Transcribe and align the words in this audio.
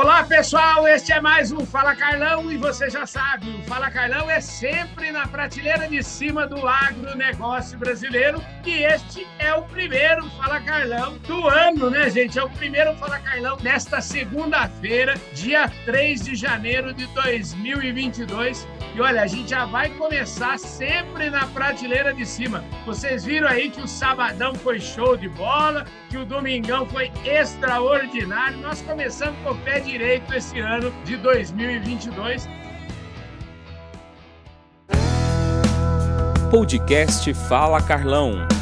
Olá, 0.00 0.22
pessoal, 0.22 0.86
este 0.86 1.12
é 1.12 1.20
mais 1.20 1.50
um 1.50 1.66
Fala 1.66 1.92
Carlão 1.96 2.52
e 2.52 2.56
você 2.56 2.88
já 2.88 3.04
sabe, 3.04 3.50
o 3.50 3.64
Fala 3.64 3.90
Carlão 3.90 4.30
é 4.30 4.40
sempre 4.40 5.10
na 5.10 5.26
prateleira 5.26 5.88
de 5.88 6.04
cima 6.04 6.46
do 6.46 6.68
agronegócio 6.68 7.76
brasileiro 7.76 8.40
e 8.64 8.84
este 8.84 9.26
é 9.40 9.52
o 9.52 9.62
primeiro 9.62 10.30
Fala 10.36 10.60
Carlão 10.60 11.18
do 11.26 11.48
ano, 11.48 11.90
né, 11.90 12.08
gente? 12.10 12.38
É 12.38 12.44
o 12.44 12.48
primeiro 12.48 12.94
Fala 12.94 13.18
Carlão 13.18 13.56
nesta 13.60 14.00
segunda-feira, 14.00 15.16
dia 15.32 15.68
3 15.84 16.26
de 16.26 16.36
janeiro 16.36 16.94
de 16.94 17.04
2022. 17.08 18.68
E 18.94 19.00
olha, 19.00 19.22
a 19.22 19.26
gente 19.26 19.50
já 19.50 19.64
vai 19.64 19.90
começar 19.90 20.58
sempre 20.58 21.30
na 21.30 21.46
prateleira 21.46 22.12
de 22.12 22.24
cima. 22.24 22.64
Vocês 22.86 23.24
viram 23.24 23.48
aí 23.48 23.70
que 23.70 23.80
o 23.80 23.88
sabadão 23.88 24.54
foi 24.54 24.80
show 24.80 25.16
de 25.16 25.28
bola, 25.28 25.84
que 26.08 26.16
o 26.16 26.24
domingão 26.24 26.86
foi 26.86 27.10
extraordinário. 27.24 28.58
Nós 28.58 28.80
começamos 28.82 29.38
com 29.42 29.50
o 29.50 29.58
pé 29.58 29.80
direito 29.88 30.34
esse 30.34 30.60
ano 30.60 30.92
de 31.04 31.16
2022. 31.16 32.46
Podcast 36.50 37.32
Fala 37.34 37.80
Carlão. 37.80 38.57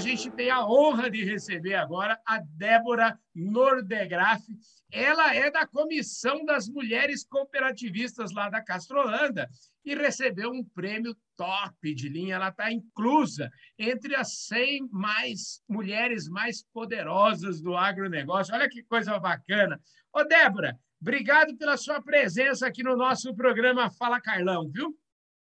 Gente 0.00 0.30
tem 0.30 0.48
a 0.48 0.66
honra 0.66 1.10
de 1.10 1.22
receber 1.22 1.74
agora 1.74 2.18
a 2.26 2.38
Débora 2.38 3.18
Nordegraf. 3.34 4.42
Ela 4.90 5.34
é 5.34 5.50
da 5.50 5.66
Comissão 5.66 6.42
das 6.42 6.68
Mulheres 6.68 7.22
Cooperativistas 7.22 8.32
lá 8.32 8.48
da 8.48 8.62
Castrolanda 8.62 9.46
e 9.84 9.94
recebeu 9.94 10.50
um 10.50 10.64
prêmio 10.64 11.14
top 11.36 11.94
de 11.94 12.08
linha. 12.08 12.36
Ela 12.36 12.48
está 12.48 12.72
inclusa 12.72 13.50
entre 13.78 14.16
as 14.16 14.46
100 14.46 14.88
mais 14.90 15.62
mulheres 15.68 16.28
mais 16.30 16.64
poderosas 16.72 17.60
do 17.60 17.76
agronegócio. 17.76 18.54
Olha 18.54 18.70
que 18.70 18.82
coisa 18.82 19.18
bacana. 19.18 19.78
Ô, 20.14 20.24
Débora, 20.24 20.78
obrigado 20.98 21.54
pela 21.58 21.76
sua 21.76 22.00
presença 22.00 22.66
aqui 22.66 22.82
no 22.82 22.96
nosso 22.96 23.34
programa 23.34 23.90
Fala 23.90 24.18
Carlão, 24.18 24.66
viu? 24.70 24.96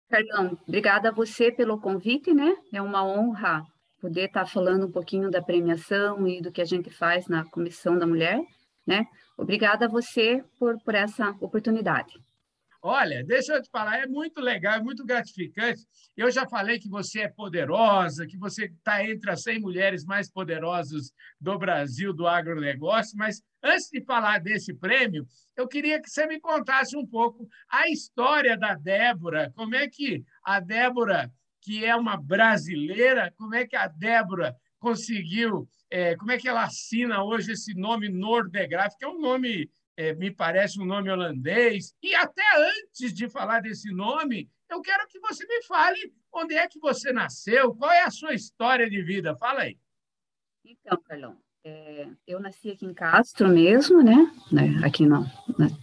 Carlão, 0.09 0.57
obrigada 0.65 1.09
a 1.09 1.11
você 1.11 1.51
pelo 1.51 1.81
convite, 1.81 2.33
né? 2.33 2.55
É 2.71 2.81
uma 2.81 3.05
honra 3.05 3.67
poder 4.07 4.27
estar 4.27 4.45
falando 4.45 4.87
um 4.87 4.91
pouquinho 4.91 5.29
da 5.29 5.41
premiação 5.41 6.25
e 6.25 6.41
do 6.41 6.49
que 6.49 6.61
a 6.61 6.65
gente 6.65 6.89
faz 6.89 7.27
na 7.27 7.43
Comissão 7.43 7.99
da 7.99 8.07
Mulher, 8.07 8.39
né? 8.85 9.05
Obrigada 9.37 9.85
a 9.85 9.89
você 9.89 10.41
por, 10.57 10.81
por 10.81 10.95
essa 10.95 11.31
oportunidade. 11.41 12.13
Olha, 12.81 13.21
deixa 13.21 13.53
eu 13.53 13.61
te 13.61 13.69
falar, 13.69 13.97
é 13.97 14.07
muito 14.07 14.39
legal, 14.39 14.75
é 14.75 14.81
muito 14.81 15.05
gratificante. 15.05 15.81
Eu 16.15 16.31
já 16.31 16.47
falei 16.47 16.79
que 16.79 16.87
você 16.87 17.21
é 17.21 17.27
poderosa, 17.27 18.25
que 18.25 18.37
você 18.37 18.65
está 18.65 19.03
entre 19.03 19.29
as 19.29 19.41
100 19.41 19.59
mulheres 19.59 20.05
mais 20.05 20.31
poderosas 20.31 21.11
do 21.41 21.57
Brasil, 21.57 22.13
do 22.13 22.25
agronegócio, 22.25 23.17
mas 23.17 23.41
antes 23.61 23.89
de 23.91 24.01
falar 24.05 24.39
desse 24.39 24.73
prêmio, 24.73 25.25
eu 25.57 25.67
queria 25.67 26.01
que 26.01 26.09
você 26.09 26.25
me 26.27 26.39
contasse 26.39 26.95
um 26.95 27.05
pouco 27.05 27.45
a 27.69 27.89
história 27.89 28.57
da 28.57 28.73
Débora, 28.75 29.51
como 29.53 29.75
é 29.75 29.89
que 29.89 30.23
a 30.45 30.61
Débora 30.61 31.29
que 31.67 31.83
é 31.83 31.93
uma 31.93 32.15
brasileira, 32.15 33.33
como 33.37 33.53
é 33.53 33.67
que 33.67 33.75
a 33.75 33.89
Débora 33.89 34.55
conseguiu, 34.79 35.67
é, 35.89 36.15
como 36.15 36.31
é 36.31 36.37
que 36.37 36.47
ela 36.47 36.63
assina 36.63 37.21
hoje 37.21 37.51
esse 37.51 37.73
nome 37.73 38.07
Nordegraf, 38.07 38.95
que 38.97 39.03
é 39.03 39.07
um 39.09 39.19
nome, 39.19 39.69
é, 39.97 40.13
me 40.13 40.31
parece 40.31 40.79
um 40.79 40.85
nome 40.85 41.11
holandês. 41.11 41.93
E 42.01 42.15
até 42.15 42.41
antes 42.57 43.13
de 43.13 43.29
falar 43.29 43.59
desse 43.59 43.91
nome, 43.93 44.49
eu 44.69 44.81
quero 44.81 45.05
que 45.09 45.19
você 45.19 45.45
me 45.45 45.61
fale 45.63 46.13
onde 46.31 46.55
é 46.55 46.69
que 46.69 46.79
você 46.79 47.11
nasceu, 47.11 47.75
qual 47.75 47.91
é 47.91 48.03
a 48.03 48.11
sua 48.11 48.33
história 48.33 48.89
de 48.89 49.01
vida. 49.03 49.35
Fala 49.35 49.63
aí. 49.63 49.77
Então, 50.63 50.97
Carlão, 51.03 51.37
é, 51.65 52.07
eu 52.25 52.39
nasci 52.39 52.71
aqui 52.71 52.85
em 52.85 52.93
Castro 52.93 53.49
mesmo, 53.49 54.01
né? 54.01 54.31
né 54.49 54.79
aqui 54.85 55.05
no, 55.05 55.25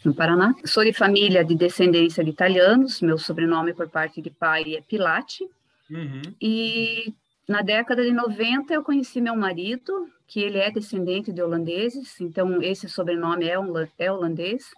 no 0.03 0.15
Paraná. 0.15 0.55
Sou 0.65 0.83
de 0.83 0.95
família 0.95 1.45
de 1.45 1.55
descendência 1.55 2.25
de 2.25 2.31
italianos, 2.31 3.03
meu 3.03 3.19
sobrenome 3.19 3.75
por 3.75 3.91
parte 3.91 4.23
de 4.23 4.31
pai 4.31 4.77
é 4.77 4.81
Pilate, 4.81 5.47
Uhum. 5.91 6.23
E 6.41 7.15
na 7.49 7.63
década 7.63 8.03
de 8.03 8.13
90 8.13 8.73
eu 8.73 8.83
conheci 8.83 9.21
meu 9.21 9.37
marido, 9.37 10.09
que 10.27 10.41
ele 10.41 10.59
é 10.59 10.71
descendente 10.71 11.33
de 11.33 11.43
holandeses, 11.43 12.21
então 12.21 12.63
esse 12.63 12.89
sobrenome 12.89 13.47
é, 13.47 13.57
é 13.99 14.11
holandês. 14.13 14.71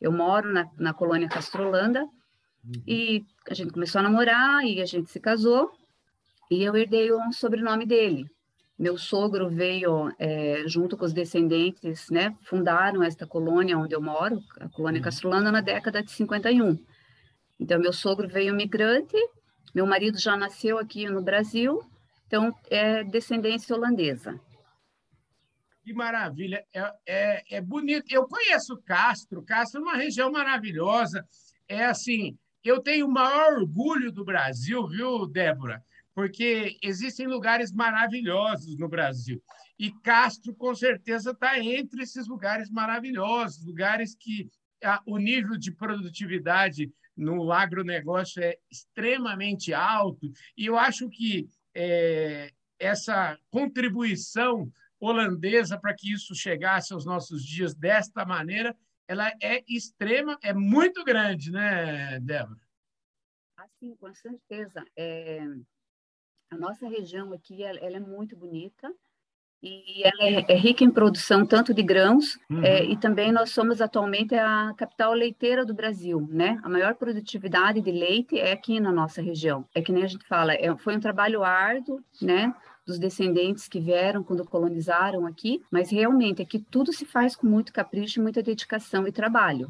Eu 0.00 0.12
moro 0.12 0.52
na, 0.52 0.68
na 0.78 0.94
colônia 0.94 1.28
Castrolanda 1.28 2.02
uhum. 2.02 2.82
e 2.86 3.24
a 3.48 3.54
gente 3.54 3.72
começou 3.72 3.98
a 3.98 4.02
namorar 4.02 4.64
e 4.64 4.80
a 4.80 4.86
gente 4.86 5.10
se 5.10 5.20
casou 5.20 5.70
e 6.50 6.62
eu 6.62 6.76
herdei 6.76 7.10
o 7.10 7.32
sobrenome 7.32 7.86
dele. 7.86 8.26
Meu 8.78 8.98
sogro 8.98 9.48
veio 9.48 10.12
é, 10.18 10.64
junto 10.66 10.96
com 10.96 11.04
os 11.04 11.12
descendentes, 11.12 12.08
né, 12.10 12.34
fundaram 12.42 13.02
esta 13.02 13.26
colônia 13.26 13.78
onde 13.78 13.94
eu 13.94 14.00
moro, 14.00 14.42
a 14.60 14.68
colônia 14.68 14.98
uhum. 14.98 15.04
Castrolanda, 15.04 15.52
na 15.52 15.60
década 15.60 16.02
de 16.02 16.10
51. 16.10 16.78
Então, 17.60 17.78
meu 17.78 17.92
sogro 17.92 18.28
veio 18.28 18.54
migrante 18.54 19.16
meu 19.74 19.86
marido 19.86 20.18
já 20.18 20.36
nasceu 20.36 20.78
aqui 20.78 21.08
no 21.08 21.22
Brasil, 21.22 21.82
então 22.26 22.54
é 22.70 23.02
descendência 23.04 23.74
holandesa. 23.74 24.38
Que 25.82 25.92
maravilha, 25.92 26.64
é, 26.72 26.92
é, 27.06 27.56
é 27.56 27.60
bonito. 27.60 28.06
Eu 28.10 28.26
conheço 28.28 28.80
Castro, 28.82 29.42
Castro 29.42 29.80
é 29.80 29.82
uma 29.82 29.96
região 29.96 30.30
maravilhosa. 30.30 31.26
É 31.68 31.84
assim, 31.86 32.38
eu 32.62 32.80
tenho 32.80 33.06
o 33.06 33.10
maior 33.10 33.54
orgulho 33.54 34.12
do 34.12 34.24
Brasil, 34.24 34.86
viu, 34.86 35.26
Débora? 35.26 35.82
Porque 36.14 36.78
existem 36.82 37.26
lugares 37.26 37.72
maravilhosos 37.72 38.76
no 38.78 38.88
Brasil. 38.88 39.42
E 39.78 39.90
Castro, 39.90 40.54
com 40.54 40.74
certeza, 40.74 41.32
está 41.32 41.58
entre 41.58 42.02
esses 42.02 42.28
lugares 42.28 42.70
maravilhosos, 42.70 43.64
lugares 43.64 44.14
que 44.14 44.48
a, 44.84 45.02
o 45.06 45.18
nível 45.18 45.56
de 45.58 45.72
produtividade 45.72 46.92
no 47.16 47.52
agronegócio 47.52 48.42
é 48.42 48.58
extremamente 48.70 49.72
alto, 49.74 50.32
e 50.56 50.66
eu 50.66 50.78
acho 50.78 51.08
que 51.08 51.48
é, 51.74 52.52
essa 52.78 53.38
contribuição 53.50 54.70
holandesa 54.98 55.78
para 55.78 55.94
que 55.94 56.12
isso 56.12 56.34
chegasse 56.34 56.92
aos 56.92 57.04
nossos 57.04 57.44
dias 57.44 57.74
desta 57.74 58.24
maneira, 58.24 58.76
ela 59.08 59.28
é 59.42 59.64
extrema, 59.68 60.38
é 60.42 60.54
muito 60.54 61.04
grande, 61.04 61.50
né, 61.50 62.20
Débora? 62.20 62.60
Assim, 63.56 63.94
com 63.96 64.14
certeza. 64.14 64.84
É, 64.96 65.40
a 66.50 66.56
nossa 66.56 66.88
região 66.88 67.32
aqui 67.32 67.62
ela, 67.62 67.78
é 67.78 68.00
muito 68.00 68.36
bonita, 68.36 68.94
e 69.62 70.02
ela 70.02 70.24
é, 70.24 70.44
é, 70.48 70.56
rica 70.56 70.82
em 70.82 70.90
produção 70.90 71.46
tanto 71.46 71.72
de 71.72 71.82
grãos 71.82 72.36
uhum. 72.50 72.64
é, 72.64 72.84
e 72.84 72.96
também 72.96 73.30
nós 73.30 73.50
somos 73.50 73.80
atualmente 73.80 74.34
a 74.34 74.74
capital 74.76 75.12
leiteira 75.14 75.64
do 75.64 75.72
Brasil, 75.72 76.26
né? 76.28 76.58
A 76.64 76.68
maior 76.68 76.96
produtividade 76.96 77.80
de 77.80 77.92
leite 77.92 78.36
é 78.38 78.50
aqui 78.50 78.80
na 78.80 78.90
nossa 78.90 79.22
região. 79.22 79.64
É 79.72 79.80
que 79.80 79.92
nem 79.92 80.02
a 80.02 80.08
gente 80.08 80.26
fala, 80.26 80.52
é, 80.54 80.76
foi 80.76 80.96
um 80.96 81.00
trabalho 81.00 81.44
árduo, 81.44 82.02
né? 82.20 82.52
Dos 82.84 82.98
descendentes 82.98 83.68
que 83.68 83.78
vieram 83.78 84.24
quando 84.24 84.44
colonizaram 84.44 85.24
aqui, 85.26 85.62
mas 85.70 85.90
realmente 85.90 86.42
aqui 86.42 86.58
tudo 86.58 86.92
se 86.92 87.04
faz 87.04 87.36
com 87.36 87.46
muito 87.46 87.72
capricho, 87.72 88.20
muita 88.20 88.42
dedicação 88.42 89.06
e 89.06 89.12
trabalho. 89.12 89.68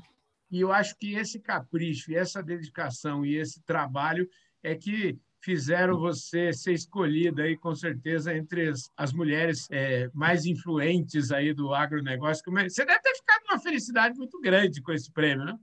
E 0.51 0.61
eu 0.61 0.73
acho 0.73 0.97
que 0.99 1.15
esse 1.15 1.39
capricho, 1.39 2.15
essa 2.15 2.43
dedicação 2.43 3.27
e 3.27 3.37
esse 3.37 3.63
trabalho 3.63 4.27
é 4.63 4.75
que 4.75 5.19
fizeram 5.43 5.99
você 5.99 6.53
ser 6.53 6.73
escolhida 6.73 7.43
aí 7.43 7.57
com 7.57 7.75
certeza 7.75 8.35
entre 8.35 8.69
as, 8.69 8.91
as 8.97 9.13
mulheres 9.13 9.69
é, 9.71 10.09
mais 10.15 10.47
influentes 10.47 11.33
aí 11.33 11.53
do 11.53 11.75
agronegócio. 11.75 12.45
Você 12.45 12.85
deve 12.85 13.01
ter 13.01 13.15
ficado 13.17 13.43
uma 13.51 13.59
felicidade 13.59 14.17
muito 14.17 14.41
grande 14.41 14.81
com 14.81 14.93
esse 14.93 15.13
prêmio, 15.13 15.45
né? 15.45 15.59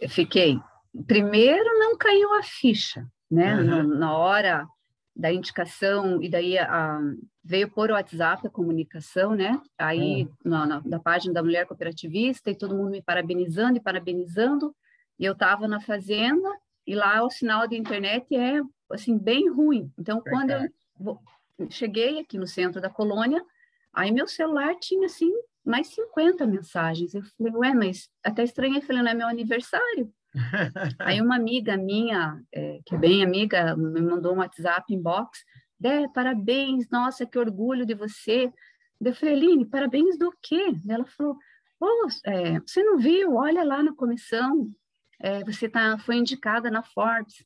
Eu 0.00 0.08
fiquei. 0.08 0.60
Primeiro, 1.06 1.78
não 1.78 1.96
caiu 1.96 2.34
a 2.34 2.42
ficha, 2.42 3.06
né? 3.30 3.56
Uhum. 3.56 3.64
Na, 3.64 3.82
na, 3.82 4.16
hora 4.16 4.66
da 5.14 5.32
indicação 5.32 6.22
e 6.22 6.28
daí 6.28 6.58
a, 6.58 7.00
veio 7.42 7.70
por 7.70 7.90
WhatsApp 7.90 8.46
a 8.46 8.50
comunicação, 8.50 9.34
né? 9.34 9.60
Aí 9.78 10.24
uhum. 10.24 10.30
na, 10.44 10.66
na, 10.66 10.80
da 10.80 10.98
página 10.98 11.32
da 11.32 11.42
Mulher 11.42 11.66
Cooperativista 11.66 12.50
e 12.50 12.56
todo 12.56 12.76
mundo 12.76 12.90
me 12.90 13.02
parabenizando 13.02 13.78
e 13.78 13.82
parabenizando. 13.82 14.74
E 15.18 15.24
eu 15.24 15.32
estava 15.32 15.66
na 15.66 15.80
fazenda 15.80 16.48
e 16.88 16.94
lá 16.94 17.22
o 17.22 17.28
sinal 17.28 17.68
de 17.68 17.76
internet 17.76 18.34
é 18.34 18.62
assim 18.90 19.18
bem 19.18 19.50
ruim. 19.50 19.92
Então, 19.98 20.22
quando 20.22 20.52
eu 20.52 21.20
cheguei 21.68 22.18
aqui 22.18 22.38
no 22.38 22.46
centro 22.46 22.80
da 22.80 22.88
colônia, 22.88 23.44
aí 23.92 24.10
meu 24.10 24.26
celular 24.26 24.74
tinha 24.76 25.04
assim 25.04 25.30
mais 25.62 25.88
50 25.88 26.46
mensagens. 26.46 27.12
Eu 27.12 27.22
falei, 27.36 27.52
ué, 27.52 27.74
mas 27.74 28.08
até 28.24 28.42
estranhei, 28.42 28.80
falei, 28.80 29.02
não 29.02 29.10
é 29.10 29.14
meu 29.14 29.28
aniversário. 29.28 30.10
aí 30.98 31.20
uma 31.20 31.36
amiga 31.36 31.76
minha, 31.76 32.42
é, 32.50 32.80
que 32.86 32.94
é 32.94 32.98
bem 32.98 33.22
amiga, 33.22 33.76
me 33.76 34.00
mandou 34.00 34.32
um 34.32 34.38
WhatsApp 34.38 34.90
inbox, 34.90 35.44
Dé, 35.78 36.08
parabéns, 36.08 36.88
nossa, 36.90 37.26
que 37.26 37.38
orgulho 37.38 37.84
de 37.84 37.94
você. 37.94 38.50
Eu 38.98 39.14
falei, 39.14 39.34
Aline, 39.34 39.66
parabéns 39.66 40.18
do 40.18 40.32
quê? 40.42 40.72
Ela 40.88 41.04
falou, 41.04 41.36
oh, 41.78 42.08
é, 42.24 42.58
você 42.60 42.82
não 42.82 42.96
viu? 42.96 43.34
Olha 43.34 43.62
lá 43.62 43.82
na 43.82 43.94
comissão, 43.94 44.72
é, 45.20 45.44
você 45.44 45.68
tá, 45.68 45.98
foi 45.98 46.16
indicada 46.16 46.70
na 46.70 46.82
Forbes. 46.82 47.44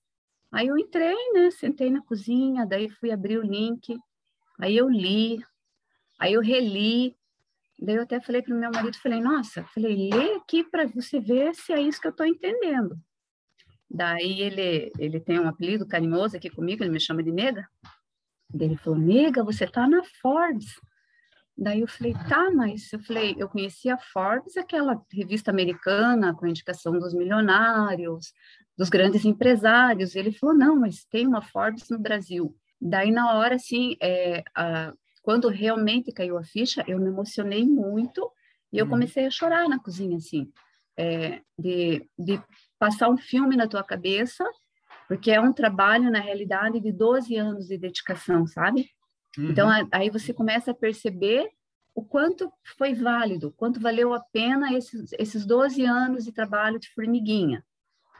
Aí 0.50 0.66
eu 0.66 0.78
entrei, 0.78 1.16
né, 1.32 1.50
sentei 1.50 1.90
na 1.90 2.02
cozinha, 2.02 2.66
daí 2.66 2.88
fui 2.88 3.10
abrir 3.10 3.38
o 3.38 3.42
link, 3.42 3.98
aí 4.58 4.76
eu 4.76 4.88
li, 4.88 5.42
aí 6.18 6.34
eu 6.34 6.42
reli, 6.42 7.16
Daí 7.84 7.96
eu 7.96 8.02
até 8.02 8.20
falei 8.20 8.40
para 8.40 8.54
o 8.54 8.58
meu 8.58 8.70
marido, 8.70 8.96
falei, 8.98 9.20
nossa, 9.20 9.64
falei, 9.64 10.08
lê 10.08 10.34
aqui 10.36 10.62
para 10.62 10.86
você 10.86 11.18
ver 11.18 11.52
se 11.52 11.72
é 11.72 11.80
isso 11.80 12.00
que 12.00 12.06
eu 12.06 12.12
estou 12.12 12.24
entendendo. 12.24 12.96
Daí 13.90 14.40
ele, 14.40 14.92
ele 15.00 15.18
tem 15.18 15.40
um 15.40 15.48
apelido 15.48 15.84
carinhoso 15.84 16.36
aqui 16.36 16.48
comigo, 16.48 16.84
ele 16.84 16.92
me 16.92 17.00
chama 17.00 17.24
de 17.24 17.32
nega. 17.32 17.68
Daí 18.48 18.68
ele 18.68 18.76
falou, 18.76 19.00
nega, 19.00 19.42
você 19.42 19.66
tá 19.66 19.88
na 19.88 20.04
Forbes. 20.04 20.80
Daí 21.56 21.80
eu 21.80 21.88
falei, 21.88 22.14
tá, 22.28 22.50
mas 22.50 22.92
eu 22.92 23.00
falei, 23.00 23.36
eu 23.38 23.48
conhecia 23.48 23.94
a 23.94 23.98
Forbes, 23.98 24.56
aquela 24.56 25.00
revista 25.12 25.50
americana 25.50 26.34
com 26.34 26.46
indicação 26.46 26.98
dos 26.98 27.14
milionários, 27.14 28.32
dos 28.76 28.88
grandes 28.88 29.24
empresários. 29.24 30.16
Ele 30.16 30.32
falou, 30.32 30.56
não, 30.56 30.76
mas 30.76 31.04
tem 31.04 31.26
uma 31.26 31.42
Forbes 31.42 31.88
no 31.90 31.98
Brasil. 31.98 32.56
Daí 32.80 33.10
na 33.10 33.34
hora, 33.34 33.56
assim, 33.56 33.96
é, 34.02 34.42
a, 34.56 34.92
quando 35.22 35.48
realmente 35.48 36.12
caiu 36.12 36.36
a 36.36 36.42
ficha, 36.42 36.84
eu 36.88 36.98
me 36.98 37.08
emocionei 37.08 37.64
muito 37.64 38.30
e 38.72 38.78
eu 38.78 38.84
uhum. 38.86 38.90
comecei 38.90 39.26
a 39.26 39.30
chorar 39.30 39.68
na 39.68 39.78
cozinha, 39.78 40.16
assim, 40.16 40.50
é, 40.96 41.40
de, 41.58 42.08
de 42.18 42.42
passar 42.78 43.08
um 43.08 43.18
filme 43.18 43.56
na 43.56 43.68
tua 43.68 43.84
cabeça, 43.84 44.44
porque 45.06 45.30
é 45.30 45.40
um 45.40 45.52
trabalho, 45.52 46.10
na 46.10 46.18
realidade, 46.18 46.80
de 46.80 46.90
12 46.90 47.36
anos 47.36 47.66
de 47.66 47.78
dedicação, 47.78 48.46
sabe? 48.46 48.90
Então, 49.38 49.68
uhum. 49.68 49.78
Então, 49.78 49.88
aí 49.92 50.10
você 50.10 50.32
começa 50.32 50.70
a 50.70 50.74
perceber 50.74 51.50
o 51.94 52.02
quanto 52.04 52.50
foi 52.76 52.94
válido, 52.94 53.52
quanto 53.52 53.80
valeu 53.80 54.14
a 54.14 54.20
pena 54.20 54.72
esses, 54.72 55.12
esses 55.18 55.44
12 55.44 55.84
anos 55.84 56.24
de 56.24 56.32
trabalho 56.32 56.78
de 56.78 56.88
formiguinha. 56.90 57.64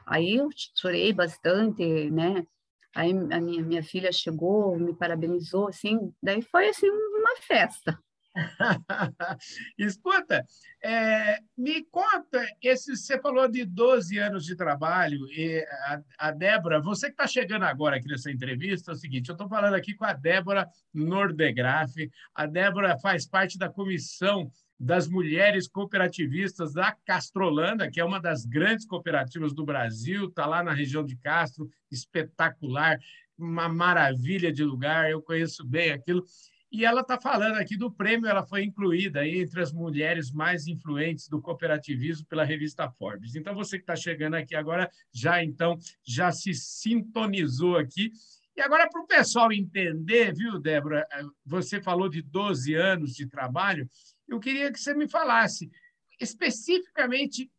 Aí 0.07 0.37
eu 0.37 0.49
chorei 0.77 1.13
bastante, 1.13 2.11
né? 2.11 2.47
Aí 2.95 3.11
a 3.11 3.41
minha, 3.41 3.63
minha 3.63 3.83
filha 3.83 4.13
chegou, 4.13 4.79
me 4.79 4.95
parabenizou, 4.95 5.69
assim, 5.69 6.13
daí 6.23 6.43
foi 6.43 6.69
assim 6.69 6.91
uma 6.91 7.37
festa. 7.41 7.99
Escuta, 9.79 10.45
é, 10.83 11.39
me 11.57 11.85
conta, 11.85 12.47
esse, 12.63 12.97
você 12.97 13.21
falou 13.21 13.49
de 13.49 13.65
12 13.65 14.19
anos 14.19 14.45
de 14.45 14.57
trabalho, 14.57 15.27
e 15.31 15.65
a, 15.87 16.01
a 16.19 16.31
Débora, 16.31 16.81
você 16.81 17.07
que 17.07 17.13
está 17.13 17.27
chegando 17.27 17.65
agora 17.65 17.97
aqui 17.97 18.09
nessa 18.09 18.31
entrevista, 18.31 18.93
é 18.93 18.95
o 18.95 18.99
seguinte, 18.99 19.29
eu 19.29 19.35
estou 19.35 19.49
falando 19.49 19.75
aqui 19.75 19.95
com 19.95 20.05
a 20.05 20.13
Débora 20.13 20.69
Nordegraf, 20.95 21.95
a 22.35 22.47
Débora 22.47 22.99
faz 22.99 23.27
parte 23.27 23.59
da 23.59 23.69
comissão 23.69 24.51
das 24.79 25.07
mulheres 25.07 25.69
cooperativistas 25.69 26.73
da 26.73 26.91
Castrolanda, 27.07 27.89
que 27.89 28.01
é 28.01 28.05
uma 28.05 28.21
das 28.21 28.45
grandes 28.45 28.85
cooperativas 28.85 29.55
do 29.55 29.65
Brasil, 29.65 30.27
está 30.27 30.45
lá 30.45 30.63
na 30.63 30.73
região 30.73 31.05
de 31.05 31.17
Castro, 31.17 31.71
espetacular, 31.91 32.99
uma 33.39 33.69
maravilha 33.69 34.53
de 34.53 34.65
lugar, 34.65 35.11
eu 35.11 35.23
conheço 35.23 35.65
bem 35.65 35.93
aquilo. 35.93 36.25
E 36.73 36.87
ela 36.87 37.03
está 37.03 37.21
falando 37.21 37.57
aqui 37.57 37.77
do 37.77 37.93
prêmio, 37.93 38.27
ela 38.27 38.47
foi 38.47 38.65
incluída 38.65 39.29
entre 39.29 39.61
as 39.61 39.71
mulheres 39.75 40.33
mais 40.33 40.67
influentes 40.67 41.29
do 41.29 41.39
cooperativismo 41.39 42.27
pela 42.27 42.45
revista 42.45 42.91
Forbes. 42.91 43.35
Então, 43.35 43.55
você 43.55 43.77
que 43.77 43.83
está 43.83 43.95
chegando 43.95 44.37
aqui 44.37 44.55
agora, 44.55 44.91
já 45.13 45.45
então, 45.45 45.79
já 46.03 46.33
se 46.33 46.55
sintonizou 46.55 47.77
aqui. 47.77 48.11
E 48.57 48.63
agora, 48.63 48.89
para 48.89 49.03
o 49.03 49.07
pessoal 49.07 49.53
entender, 49.53 50.33
viu, 50.35 50.59
Débora, 50.59 51.07
você 51.45 51.79
falou 51.79 52.09
de 52.09 52.23
12 52.23 52.73
anos 52.73 53.15
de 53.15 53.27
trabalho, 53.27 53.87
eu 54.27 54.41
queria 54.41 54.73
que 54.73 54.81
você 54.81 54.95
me 54.95 55.07
falasse 55.07 55.71
especificamente 56.19 57.51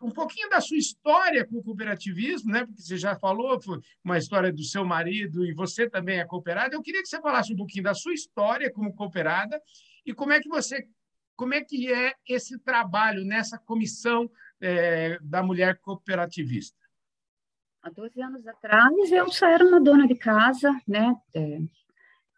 um 0.00 0.10
pouquinho 0.10 0.48
da 0.48 0.60
sua 0.60 0.76
história 0.76 1.46
com 1.46 1.56
o 1.56 1.62
cooperativismo, 1.62 2.52
né? 2.52 2.64
Porque 2.64 2.82
você 2.82 2.96
já 2.96 3.16
falou, 3.16 3.60
foi 3.60 3.80
uma 4.04 4.18
história 4.18 4.52
do 4.52 4.62
seu 4.62 4.84
marido 4.84 5.44
e 5.44 5.52
você 5.52 5.88
também 5.88 6.18
é 6.18 6.24
cooperada. 6.24 6.74
Eu 6.74 6.82
queria 6.82 7.02
que 7.02 7.08
você 7.08 7.20
falasse 7.20 7.52
um 7.52 7.56
pouquinho 7.56 7.84
da 7.84 7.94
sua 7.94 8.14
história 8.14 8.72
como 8.72 8.94
cooperada 8.94 9.60
e 10.04 10.14
como 10.14 10.32
é 10.32 10.40
que 10.40 10.48
você, 10.48 10.86
como 11.36 11.54
é 11.54 11.62
que 11.62 11.92
é 11.92 12.14
esse 12.28 12.58
trabalho 12.58 13.24
nessa 13.24 13.58
comissão 13.58 14.30
é, 14.60 15.18
da 15.22 15.42
mulher 15.42 15.78
cooperativista. 15.78 16.78
Há 17.82 17.90
12 17.90 18.20
anos 18.20 18.46
atrás, 18.46 19.10
eu 19.10 19.30
só 19.32 19.46
era 19.46 19.64
uma 19.64 19.80
dona 19.80 20.06
de 20.06 20.14
casa, 20.14 20.70
né? 20.86 21.14
É, 21.34 21.58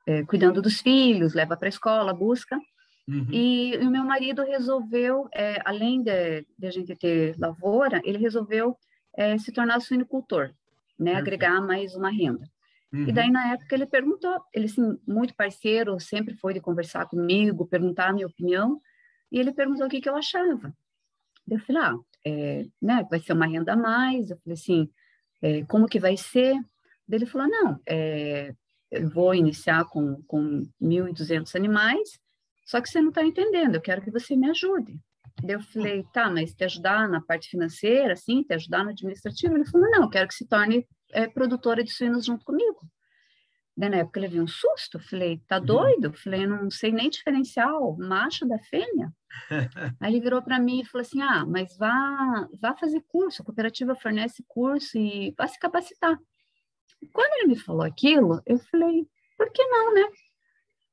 é, 0.06 0.24
cuidando 0.24 0.62
dos 0.62 0.80
filhos, 0.80 1.34
leva 1.34 1.56
para 1.56 1.66
a 1.66 1.68
escola, 1.68 2.14
busca. 2.14 2.58
Uhum. 3.08 3.26
E, 3.30 3.76
o 3.78 3.90
meu 3.90 4.04
marido 4.04 4.44
resolveu, 4.44 5.28
é, 5.34 5.60
além 5.64 6.02
de, 6.02 6.46
de, 6.56 6.66
a 6.66 6.70
gente 6.70 6.94
ter 6.94 7.36
lavoura, 7.38 8.00
ele 8.04 8.18
resolveu 8.18 8.76
é, 9.16 9.36
se 9.38 9.52
tornar 9.52 9.80
suinocultor, 9.80 10.52
né? 10.98 11.12
Uhum. 11.12 11.18
Agregar 11.18 11.60
mais 11.60 11.94
uma 11.94 12.10
renda. 12.10 12.48
Uhum. 12.92 13.08
E 13.08 13.12
daí, 13.12 13.30
na 13.30 13.52
época, 13.52 13.74
ele 13.74 13.86
perguntou, 13.86 14.40
ele, 14.54 14.66
assim, 14.66 14.98
muito 15.06 15.34
parceiro, 15.34 15.98
sempre 15.98 16.34
foi 16.34 16.54
de 16.54 16.60
conversar 16.60 17.06
comigo, 17.06 17.66
perguntar 17.66 18.08
a 18.08 18.12
minha 18.12 18.26
opinião, 18.26 18.80
e 19.30 19.38
ele 19.38 19.52
perguntou 19.52 19.86
o 19.86 19.90
que, 19.90 20.00
que 20.00 20.08
eu 20.08 20.16
achava. 20.16 20.72
Eu 21.50 21.58
falei, 21.60 21.82
ah, 21.82 21.96
é, 22.24 22.66
né, 22.80 23.06
vai 23.10 23.18
ser 23.18 23.32
uma 23.32 23.46
renda 23.46 23.72
a 23.72 23.76
mais. 23.76 24.30
Eu 24.30 24.38
falei 24.38 24.54
assim, 24.54 24.88
como 25.66 25.88
que 25.88 25.98
vai 25.98 26.16
ser? 26.16 26.54
Daí 27.08 27.18
ele 27.18 27.26
falou, 27.26 27.48
não, 27.48 27.80
é, 27.86 28.54
eu 28.90 29.08
vou 29.08 29.34
iniciar 29.34 29.86
com, 29.86 30.22
com 30.24 30.62
1.200 30.80 31.56
animais, 31.56 32.20
só 32.64 32.80
que 32.80 32.88
você 32.88 33.00
não 33.00 33.08
está 33.08 33.24
entendendo, 33.24 33.74
eu 33.74 33.80
quero 33.80 34.02
que 34.02 34.10
você 34.10 34.36
me 34.36 34.48
ajude. 34.50 34.98
Daí 35.42 35.56
eu 35.56 35.60
falei, 35.60 36.04
tá, 36.12 36.30
mas 36.30 36.54
te 36.54 36.64
ajudar 36.64 37.08
na 37.08 37.20
parte 37.20 37.48
financeira, 37.48 38.12
assim, 38.12 38.42
te 38.42 38.54
ajudar 38.54 38.84
no 38.84 38.90
administrativo? 38.90 39.54
Ele 39.54 39.64
falou, 39.64 39.90
não, 39.90 40.02
eu 40.02 40.10
quero 40.10 40.28
que 40.28 40.34
se 40.34 40.46
torne 40.46 40.86
é, 41.10 41.26
produtora 41.26 41.82
de 41.82 41.92
suínos 41.92 42.24
junto 42.24 42.44
comigo. 42.44 42.80
Daí 43.76 43.88
na 43.88 43.96
época 43.98 44.20
ele 44.20 44.28
viu 44.28 44.42
um 44.42 44.46
susto, 44.46 45.00
falei, 45.00 45.40
tá 45.48 45.58
uhum. 45.58 45.64
doido? 45.64 46.12
Falei, 46.12 46.46
não 46.46 46.70
sei 46.70 46.92
nem 46.92 47.08
diferenciar 47.08 47.74
o 47.74 47.96
macho 47.96 48.46
da 48.46 48.58
fêmea. 48.58 49.10
Aí 49.98 50.12
ele 50.12 50.20
virou 50.20 50.42
para 50.42 50.60
mim 50.60 50.80
e 50.80 50.84
falou 50.84 51.02
assim, 51.02 51.22
ah, 51.22 51.44
mas 51.46 51.76
vá, 51.78 52.48
vá 52.60 52.76
fazer 52.76 53.02
curso, 53.08 53.40
a 53.40 53.44
cooperativa 53.44 53.94
fornece 53.94 54.44
curso 54.46 54.98
e 54.98 55.34
vá 55.38 55.46
se 55.48 55.58
capacitar. 55.58 56.18
Quando 57.12 57.32
ele 57.38 57.48
me 57.48 57.58
falou 57.58 57.82
aquilo, 57.82 58.42
eu 58.44 58.58
falei, 58.58 59.06
por 59.38 59.50
que 59.50 59.64
não, 59.64 59.94
né? 59.94 60.02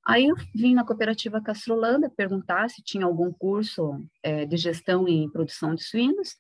Aí 0.09 0.25
eu 0.25 0.35
vim 0.55 0.73
na 0.73 0.83
cooperativa 0.83 1.39
Castrolanda 1.39 2.09
perguntar 2.09 2.67
se 2.67 2.81
tinha 2.81 3.05
algum 3.05 3.31
curso 3.31 4.03
é, 4.23 4.43
de 4.43 4.57
gestão 4.57 5.07
em 5.07 5.29
produção 5.29 5.75
de 5.75 5.83
suínos, 5.83 6.35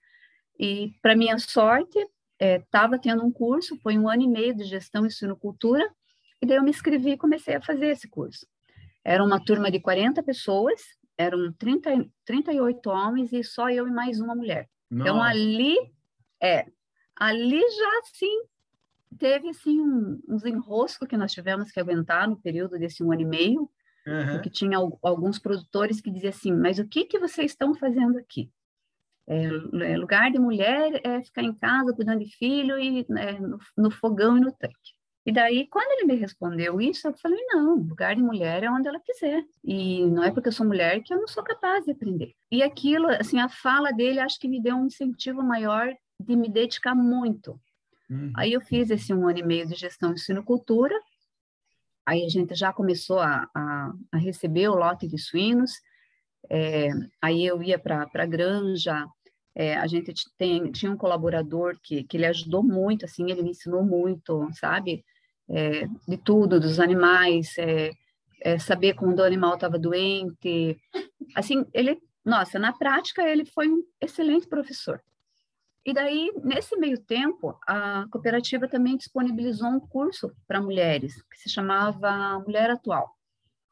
e 0.57 0.91
para 1.03 1.15
minha 1.15 1.37
sorte, 1.37 1.99
estava 2.39 2.95
é, 2.95 2.97
tendo 2.97 3.23
um 3.23 3.31
curso, 3.31 3.77
foi 3.83 3.95
um 3.95 4.09
ano 4.09 4.23
e 4.23 4.27
meio 4.27 4.55
de 4.55 4.63
gestão 4.63 5.05
em 5.05 5.09
suinocultura, 5.11 5.87
e 6.41 6.47
daí 6.47 6.57
eu 6.57 6.63
me 6.63 6.71
inscrevi 6.71 7.11
e 7.11 7.17
comecei 7.17 7.57
a 7.57 7.61
fazer 7.61 7.89
esse 7.89 8.09
curso. 8.09 8.47
Era 9.05 9.23
uma 9.23 9.39
turma 9.39 9.69
de 9.69 9.79
40 9.79 10.23
pessoas, 10.23 10.81
eram 11.15 11.53
30, 11.53 12.09
38 12.25 12.89
homens 12.89 13.31
e 13.31 13.43
só 13.43 13.69
eu 13.69 13.87
e 13.87 13.91
mais 13.91 14.19
uma 14.19 14.33
mulher. 14.33 14.67
Então, 14.91 15.17
Nossa. 15.17 15.19
Então 15.19 15.21
ali, 15.21 15.75
é, 16.41 16.65
ali 17.15 17.59
já 17.59 18.01
sim 18.13 18.41
teve 19.17 19.49
assim 19.49 19.79
um, 19.81 20.21
uns 20.27 20.45
enroscos 20.45 21.07
que 21.07 21.17
nós 21.17 21.31
tivemos 21.31 21.71
que 21.71 21.79
aguentar 21.79 22.27
no 22.27 22.37
período 22.37 22.77
desse 22.77 23.03
um 23.03 23.11
ano 23.11 23.21
e 23.21 23.25
meio, 23.25 23.69
uhum. 24.05 24.33
porque 24.33 24.49
tinha 24.49 24.77
alguns 25.01 25.39
produtores 25.39 26.01
que 26.01 26.11
diziam 26.11 26.29
assim, 26.29 26.51
mas 26.51 26.79
o 26.79 26.87
que 26.87 27.05
que 27.05 27.19
vocês 27.19 27.51
estão 27.51 27.73
fazendo 27.73 28.17
aqui? 28.17 28.51
É, 29.27 29.45
é, 29.91 29.97
lugar 29.97 30.31
de 30.31 30.39
mulher 30.39 30.99
é 31.03 31.21
ficar 31.21 31.43
em 31.43 31.53
casa 31.53 31.93
cuidando 31.93 32.23
de 32.23 32.35
filho 32.35 32.79
e 32.79 33.05
é, 33.15 33.39
no, 33.39 33.59
no, 33.77 33.91
fogão 33.91 34.37
e 34.37 34.41
no 34.41 34.51
tanque. 34.51 34.97
E 35.23 35.31
daí, 35.31 35.67
quando 35.67 35.91
ele 35.91 36.05
me 36.05 36.15
respondeu 36.15 36.81
isso, 36.81 37.07
eu 37.07 37.13
falei, 37.13 37.39
não, 37.49 37.75
lugar 37.75 38.15
de 38.15 38.21
mulher 38.23 38.63
é 38.63 38.71
onde 38.71 38.87
ela 38.87 38.99
quiser. 38.99 39.45
E 39.63 40.03
não 40.05 40.23
é 40.23 40.31
porque 40.31 40.47
eu 40.47 40.53
sou 40.53 40.65
mulher 40.65 41.03
que 41.03 41.13
eu 41.13 41.19
não 41.19 41.27
sou 41.27 41.43
capaz 41.43 41.85
de 41.85 41.91
aprender. 41.91 42.33
E 42.51 42.63
aquilo, 42.63 43.07
assim, 43.07 43.39
a 43.39 43.47
fala 43.47 43.91
dele, 43.91 44.19
acho 44.19 44.39
que 44.39 44.47
me 44.47 44.59
deu 44.59 44.75
um 44.75 44.87
incentivo 44.87 45.43
maior 45.43 45.93
de 46.19 46.35
me 46.35 46.49
dedicar 46.49 46.95
muito 46.95 47.59
Uhum. 48.09 48.31
Aí 48.35 48.53
eu 48.53 48.61
fiz 48.61 48.89
esse 48.89 49.13
um 49.13 49.27
ano 49.27 49.39
e 49.39 49.43
meio 49.43 49.67
de 49.67 49.75
gestão 49.75 50.13
de 50.13 50.21
sinocultura, 50.21 50.95
aí 52.05 52.25
a 52.25 52.29
gente 52.29 52.55
já 52.55 52.73
começou 52.73 53.19
a, 53.19 53.47
a, 53.53 53.93
a 54.11 54.17
receber 54.17 54.67
o 54.69 54.75
lote 54.75 55.07
de 55.07 55.17
suínos, 55.17 55.71
é, 56.49 56.89
aí 57.21 57.45
eu 57.45 57.61
ia 57.61 57.77
para 57.77 58.07
a 58.13 58.25
granja, 58.25 59.05
é, 59.53 59.75
a 59.75 59.85
gente 59.85 60.13
tem, 60.37 60.71
tinha 60.71 60.91
um 60.91 60.97
colaborador 60.97 61.77
que, 61.83 62.03
que 62.03 62.17
ele 62.17 62.25
ajudou 62.25 62.63
muito, 62.63 63.05
assim, 63.05 63.29
ele 63.29 63.43
me 63.43 63.51
ensinou 63.51 63.83
muito, 63.83 64.49
sabe, 64.53 65.03
é, 65.47 65.87
de 66.07 66.17
tudo, 66.17 66.59
dos 66.59 66.79
animais, 66.79 67.57
é, 67.57 67.91
é, 68.41 68.57
saber 68.57 68.93
quando 68.93 69.19
o 69.19 69.23
animal 69.23 69.55
estava 69.55 69.77
doente, 69.77 70.79
assim, 71.35 71.65
ele, 71.73 71.99
nossa, 72.23 72.57
na 72.57 72.73
prática 72.73 73.27
ele 73.27 73.45
foi 73.45 73.67
um 73.67 73.83
excelente 74.01 74.47
professor. 74.47 75.01
E 75.85 75.93
daí, 75.93 76.31
nesse 76.43 76.75
meio 76.77 76.99
tempo, 76.99 77.57
a 77.67 78.05
cooperativa 78.11 78.67
também 78.67 78.97
disponibilizou 78.97 79.69
um 79.69 79.79
curso 79.79 80.35
para 80.47 80.61
mulheres, 80.61 81.21
que 81.23 81.37
se 81.37 81.49
chamava 81.49 82.39
Mulher 82.39 82.69
Atual. 82.69 83.09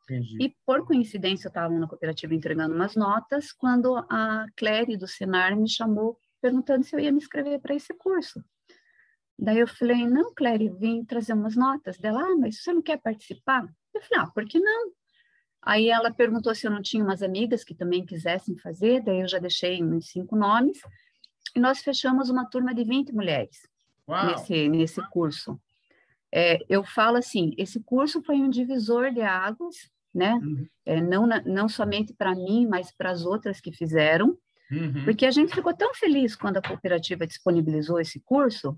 Entendi. 0.03 0.37
E, 0.41 0.55
por 0.65 0.85
coincidência, 0.85 1.47
eu 1.47 1.49
estava 1.49 1.73
na 1.73 1.87
cooperativa 1.87 2.33
entregando 2.33 2.73
umas 2.73 2.95
notas, 2.95 3.51
quando 3.51 3.97
a 4.09 4.45
Claire 4.55 4.95
do 4.95 5.07
Senar 5.07 5.55
me 5.55 5.69
chamou 5.69 6.17
perguntando 6.41 6.83
se 6.83 6.95
eu 6.95 6.99
ia 6.99 7.11
me 7.11 7.17
inscrever 7.17 7.59
para 7.59 7.75
esse 7.75 7.93
curso. 7.93 8.43
Daí 9.37 9.59
eu 9.59 9.67
falei, 9.67 10.07
não, 10.07 10.33
Claire, 10.33 10.69
vim 10.69 11.03
trazer 11.03 11.33
umas 11.33 11.55
notas. 11.55 11.97
Dela, 11.97 12.21
ah, 12.21 12.35
mas 12.39 12.61
você 12.61 12.73
não 12.73 12.81
quer 12.81 12.97
participar? 12.97 13.67
Eu 13.93 14.01
falei, 14.01 14.23
ah, 14.23 14.31
por 14.31 14.45
que 14.45 14.59
não? 14.59 14.91
Aí 15.61 15.89
ela 15.89 16.13
perguntou 16.13 16.55
se 16.55 16.65
eu 16.65 16.71
não 16.71 16.81
tinha 16.81 17.03
umas 17.03 17.21
amigas 17.21 17.63
que 17.63 17.75
também 17.75 18.05
quisessem 18.05 18.57
fazer, 18.57 19.03
daí 19.03 19.19
eu 19.21 19.27
já 19.27 19.37
deixei 19.37 19.83
uns 19.83 20.09
cinco 20.09 20.35
nomes, 20.35 20.79
nós 21.55 21.79
fechamos 21.79 22.29
uma 22.29 22.45
turma 22.45 22.73
de 22.73 22.83
20 22.83 23.13
mulheres 23.13 23.67
nesse, 24.25 24.69
nesse 24.69 25.09
curso. 25.09 25.59
É, 26.31 26.59
eu 26.69 26.83
falo 26.83 27.17
assim, 27.17 27.53
esse 27.57 27.79
curso 27.81 28.21
foi 28.21 28.35
um 28.37 28.49
divisor 28.49 29.11
de 29.11 29.21
águas, 29.21 29.89
né? 30.13 30.33
Uhum. 30.33 30.67
É, 30.85 31.01
não, 31.01 31.27
não 31.45 31.69
somente 31.69 32.13
para 32.13 32.35
mim, 32.35 32.67
mas 32.67 32.91
para 32.91 33.11
as 33.11 33.25
outras 33.25 33.61
que 33.61 33.71
fizeram, 33.71 34.37
uhum. 34.71 35.03
porque 35.05 35.25
a 35.25 35.31
gente 35.31 35.53
ficou 35.53 35.75
tão 35.75 35.93
feliz 35.93 36.35
quando 36.35 36.57
a 36.57 36.61
cooperativa 36.61 37.27
disponibilizou 37.27 37.99
esse 37.99 38.19
curso, 38.19 38.77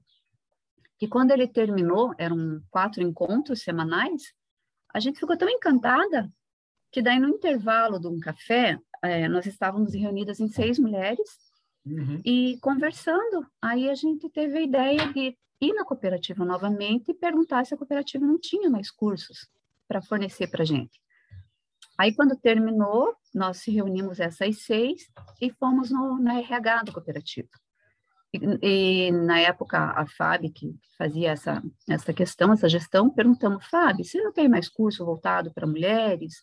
que 0.98 1.08
quando 1.08 1.32
ele 1.32 1.48
terminou, 1.48 2.14
eram 2.18 2.62
quatro 2.70 3.02
encontros 3.02 3.62
semanais, 3.62 4.34
a 4.94 5.00
gente 5.00 5.20
ficou 5.20 5.38
tão 5.38 5.50
encantada 5.50 6.32
que 6.92 7.02
daí 7.02 7.20
no 7.20 7.30
intervalo 7.30 8.00
de 8.00 8.08
um 8.08 8.20
café, 8.20 8.78
é, 9.02 9.28
nós 9.28 9.46
estávamos 9.46 9.94
reunidas 9.94 10.40
em 10.40 10.48
seis 10.48 10.78
mulheres 10.78 11.49
uhum. 11.86 12.22
e 12.26 12.58
conversando. 12.62 13.46
Aí 13.62 13.90
a 13.90 13.96
gente 13.96 14.30
teve 14.30 14.58
a 14.58 14.62
ideia 14.62 15.14
de 15.14 15.38
ir 15.62 15.74
na 15.74 15.84
cooperativa 15.84 16.46
novamente 16.46 17.12
e 17.12 17.14
perguntar 17.14 17.66
se 17.66 17.74
a 17.74 17.78
cooperativa 17.78 18.26
não 18.26 18.40
tinha 18.40 18.70
mais 18.70 18.90
cursos 18.90 19.48
para 19.88 20.02
fornecer 20.02 20.48
para 20.48 20.64
a 20.64 20.66
gente. 20.66 21.00
Aí, 21.98 22.16
quando 22.16 22.34
terminou, 22.38 23.14
nós 23.36 23.58
se 23.58 23.72
reunimos 23.72 24.22
essas 24.22 24.62
seis 24.62 25.10
e 25.42 25.52
fomos 25.52 25.92
no, 25.92 26.18
na 26.18 26.40
RH 26.40 26.84
da 26.84 26.94
cooperativa. 26.94 27.50
E, 28.34 29.08
e, 29.08 29.12
na 29.12 29.40
época, 29.40 29.78
a 29.78 30.06
Fábio, 30.08 30.50
que 30.54 30.74
fazia 30.98 31.32
essa, 31.32 31.62
essa 31.90 32.14
questão, 32.14 32.54
essa 32.54 32.70
gestão, 32.70 33.10
perguntamos, 33.10 33.66
Fábio, 33.66 34.06
você 34.06 34.22
não 34.22 34.32
tem 34.32 34.48
mais 34.48 34.70
curso 34.70 35.04
voltado 35.04 35.52
para 35.54 35.68
mulheres? 35.68 36.42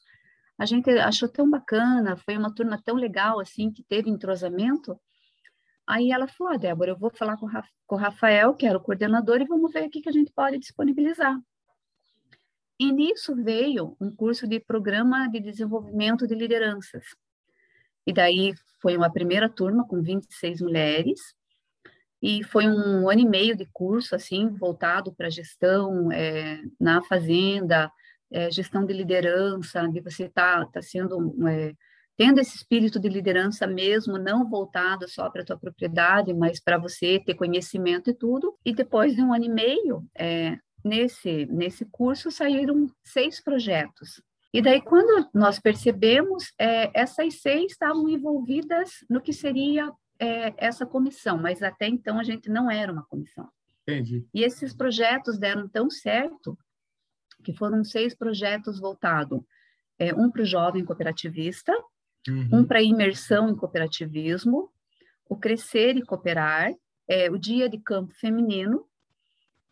A 0.58 0.66
gente 0.66 0.90
achou 0.90 1.28
tão 1.28 1.48
bacana, 1.48 2.16
foi 2.18 2.36
uma 2.36 2.54
turma 2.54 2.78
tão 2.82 2.96
legal, 2.96 3.40
assim, 3.40 3.70
que 3.70 3.82
teve 3.82 4.10
entrosamento. 4.10 5.00
Aí 5.86 6.10
ela 6.10 6.26
falou, 6.26 6.54
ah, 6.54 6.56
Débora, 6.56 6.90
eu 6.90 6.98
vou 6.98 7.10
falar 7.10 7.36
com, 7.36 7.46
com 7.86 7.94
o 7.94 7.98
Rafael, 7.98 8.54
que 8.54 8.66
era 8.66 8.76
o 8.76 8.80
coordenador, 8.80 9.40
e 9.40 9.46
vamos 9.46 9.72
ver 9.72 9.86
o 9.86 9.90
que 9.90 10.08
a 10.08 10.12
gente 10.12 10.32
pode 10.32 10.58
disponibilizar. 10.58 11.38
E 12.78 12.92
nisso 12.92 13.34
veio 13.36 13.96
um 14.00 14.14
curso 14.14 14.46
de 14.46 14.60
programa 14.60 15.28
de 15.28 15.40
desenvolvimento 15.40 16.26
de 16.26 16.34
lideranças. 16.34 17.04
E 18.06 18.12
daí 18.12 18.52
foi 18.82 18.96
uma 18.96 19.10
primeira 19.10 19.48
turma 19.48 19.86
com 19.86 20.02
26 20.02 20.60
mulheres, 20.60 21.20
e 22.20 22.42
foi 22.42 22.66
um 22.66 23.08
ano 23.08 23.20
e 23.20 23.28
meio 23.28 23.56
de 23.56 23.66
curso, 23.66 24.14
assim, 24.14 24.48
voltado 24.48 25.14
para 25.14 25.30
gestão 25.30 26.10
é, 26.10 26.60
na 26.80 27.02
fazenda, 27.02 27.90
é, 28.30 28.50
gestão 28.50 28.84
de 28.84 28.92
liderança, 28.92 29.86
de 29.88 30.00
você 30.00 30.24
estar 30.24 30.64
tá, 30.64 30.70
tá 30.72 30.82
sendo 30.82 31.34
é, 31.48 31.72
tendo 32.16 32.40
esse 32.40 32.56
espírito 32.56 32.98
de 32.98 33.08
liderança 33.08 33.66
mesmo, 33.66 34.18
não 34.18 34.48
voltado 34.48 35.08
só 35.08 35.28
para 35.30 35.42
a 35.42 35.44
tua 35.44 35.58
propriedade, 35.58 36.32
mas 36.32 36.60
para 36.60 36.78
você 36.78 37.20
ter 37.24 37.34
conhecimento 37.34 38.10
e 38.10 38.14
tudo. 38.14 38.56
E 38.64 38.74
depois 38.74 39.14
de 39.14 39.22
um 39.22 39.34
ano 39.34 39.44
e 39.44 39.50
meio, 39.50 40.04
é, 40.14 40.58
nesse, 40.82 41.46
nesse 41.46 41.84
curso 41.84 42.30
saíram 42.30 42.86
seis 43.04 43.42
projetos. 43.42 44.22
E 44.52 44.62
daí, 44.62 44.80
quando 44.80 45.28
nós 45.34 45.58
percebemos, 45.58 46.52
é, 46.58 46.90
essas 46.98 47.40
seis 47.40 47.72
estavam 47.72 48.08
envolvidas 48.08 49.04
no 49.10 49.20
que 49.20 49.32
seria 49.32 49.92
é, 50.18 50.54
essa 50.56 50.86
comissão, 50.86 51.36
mas 51.36 51.62
até 51.62 51.86
então 51.86 52.18
a 52.18 52.24
gente 52.24 52.48
não 52.48 52.70
era 52.70 52.90
uma 52.90 53.04
comissão. 53.04 53.48
Entendi. 53.82 54.26
E 54.32 54.42
esses 54.42 54.74
projetos 54.74 55.38
deram 55.38 55.68
tão 55.68 55.90
certo 55.90 56.58
que 57.44 57.52
foram 57.52 57.84
seis 57.84 58.14
projetos 58.14 58.80
voltados, 58.80 59.40
é, 59.98 60.14
um 60.14 60.30
para 60.30 60.42
o 60.42 60.46
jovem 60.46 60.84
cooperativista, 60.84 61.72
uhum. 62.28 62.48
um 62.52 62.64
para 62.64 62.82
imersão 62.82 63.48
em 63.48 63.56
cooperativismo, 63.56 64.70
o 65.28 65.36
Crescer 65.36 65.96
e 65.96 66.02
Cooperar, 66.02 66.72
é, 67.08 67.30
o 67.30 67.38
Dia 67.38 67.68
de 67.68 67.78
Campo 67.78 68.14
Feminino, 68.14 68.84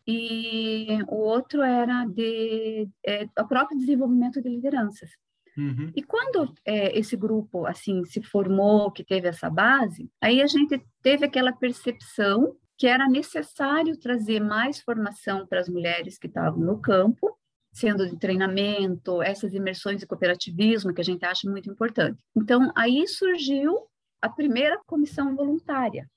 e 0.07 0.87
o 1.07 1.15
outro 1.15 1.61
era 1.63 2.05
de 2.05 2.87
é, 3.05 3.27
o 3.39 3.47
próprio 3.47 3.77
desenvolvimento 3.77 4.41
de 4.41 4.49
lideranças. 4.49 5.09
Uhum. 5.57 5.91
E 5.95 6.03
quando 6.03 6.53
é, 6.65 6.97
esse 6.97 7.15
grupo 7.15 7.65
assim 7.65 8.03
se 8.05 8.21
formou, 8.21 8.91
que 8.91 9.03
teve 9.03 9.27
essa 9.27 9.49
base, 9.49 10.09
aí 10.21 10.41
a 10.41 10.47
gente 10.47 10.83
teve 11.01 11.25
aquela 11.25 11.53
percepção 11.53 12.55
que 12.77 12.87
era 12.87 13.07
necessário 13.07 13.97
trazer 13.97 14.41
mais 14.41 14.81
formação 14.81 15.47
para 15.47 15.61
as 15.61 15.69
mulheres 15.69 16.17
que 16.17 16.27
estavam 16.27 16.59
no 16.59 16.79
campo 16.79 17.34
sendo 17.75 18.09
de 18.09 18.15
treinamento, 18.17 19.21
essas 19.21 19.53
imersões 19.53 19.99
de 19.99 20.07
cooperativismo 20.07 20.93
que 20.93 21.01
a 21.01 21.03
gente 21.03 21.25
acha 21.25 21.49
muito 21.49 21.69
importante. 21.69 22.23
Então, 22.33 22.71
aí 22.73 23.05
surgiu 23.05 23.77
a 24.21 24.29
primeira 24.29 24.79
comissão 24.87 25.35
voluntária, 25.35 26.09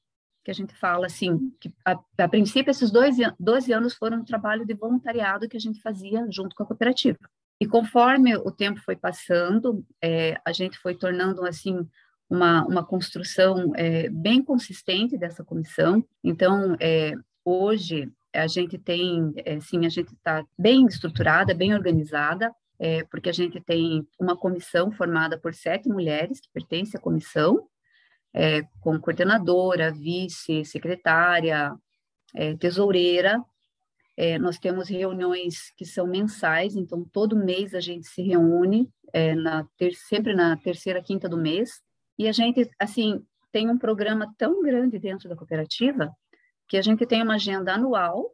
que 0.44 0.52
a 0.52 0.54
gente 0.54 0.72
fala 0.76 1.06
assim, 1.06 1.52
que 1.60 1.74
a, 1.84 1.98
a 2.16 2.28
princípio 2.28 2.70
esses 2.70 2.92
dois, 2.92 3.16
12 3.40 3.72
anos 3.72 3.94
foram 3.94 4.18
um 4.18 4.24
trabalho 4.24 4.64
de 4.64 4.72
voluntariado 4.72 5.48
que 5.48 5.56
a 5.56 5.60
gente 5.60 5.82
fazia 5.82 6.24
junto 6.30 6.54
com 6.54 6.62
a 6.62 6.66
cooperativa. 6.66 7.18
E 7.60 7.66
conforme 7.66 8.36
o 8.36 8.52
tempo 8.52 8.80
foi 8.80 8.94
passando, 8.94 9.84
é, 10.00 10.40
a 10.44 10.52
gente 10.52 10.78
foi 10.78 10.94
tornando 10.94 11.44
assim 11.44 11.84
uma, 12.30 12.64
uma 12.66 12.84
construção 12.84 13.72
é, 13.74 14.08
bem 14.08 14.44
consistente 14.44 15.18
dessa 15.18 15.42
comissão. 15.42 16.06
Então, 16.22 16.76
é, 16.78 17.14
hoje 17.44 18.12
a 18.38 18.46
gente 18.46 18.78
tem, 18.78 19.32
é, 19.44 19.60
sim, 19.60 19.84
a 19.84 19.88
gente 19.88 20.12
está 20.14 20.44
bem 20.58 20.86
estruturada, 20.86 21.54
bem 21.54 21.74
organizada, 21.74 22.54
é, 22.78 23.04
porque 23.04 23.28
a 23.28 23.32
gente 23.32 23.60
tem 23.60 24.06
uma 24.18 24.36
comissão 24.36 24.90
formada 24.90 25.38
por 25.38 25.52
sete 25.54 25.88
mulheres 25.88 26.40
que 26.40 26.48
pertencem 26.52 26.98
à 26.98 27.02
comissão, 27.02 27.68
é, 28.32 28.62
com 28.80 28.98
coordenadora, 29.00 29.92
vice, 29.92 30.64
secretária, 30.64 31.74
é, 32.34 32.56
tesoureira. 32.56 33.42
Nós 34.40 34.58
temos 34.58 34.88
reuniões 34.88 35.70
que 35.76 35.84
são 35.84 36.04
mensais, 36.04 36.74
então 36.74 37.04
todo 37.04 37.36
mês 37.36 37.72
a 37.72 37.78
gente 37.78 38.08
se 38.08 38.20
reúne, 38.20 38.90
na 39.36 39.64
ter, 39.76 39.94
sempre 39.94 40.34
na 40.34 40.56
terceira 40.56 41.00
quinta 41.00 41.28
do 41.28 41.36
mês, 41.36 41.80
e 42.18 42.26
a 42.26 42.32
gente, 42.32 42.68
assim, 42.80 43.24
tem 43.52 43.70
um 43.70 43.78
programa 43.78 44.34
tão 44.36 44.60
grande 44.60 44.98
dentro 44.98 45.28
da 45.28 45.36
cooperativa 45.36 46.12
que 46.68 46.76
a 46.76 46.82
gente 46.82 47.06
tem 47.06 47.22
uma 47.22 47.34
agenda 47.36 47.74
anual, 47.74 48.32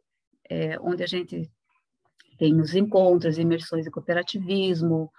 é, 0.49 0.77
onde 0.79 1.03
a 1.03 1.07
gente 1.07 1.49
tem 2.37 2.59
os 2.59 2.75
encontros, 2.75 3.37
imersões 3.37 3.85
de 3.85 3.91
cooperativismo, 3.91 5.11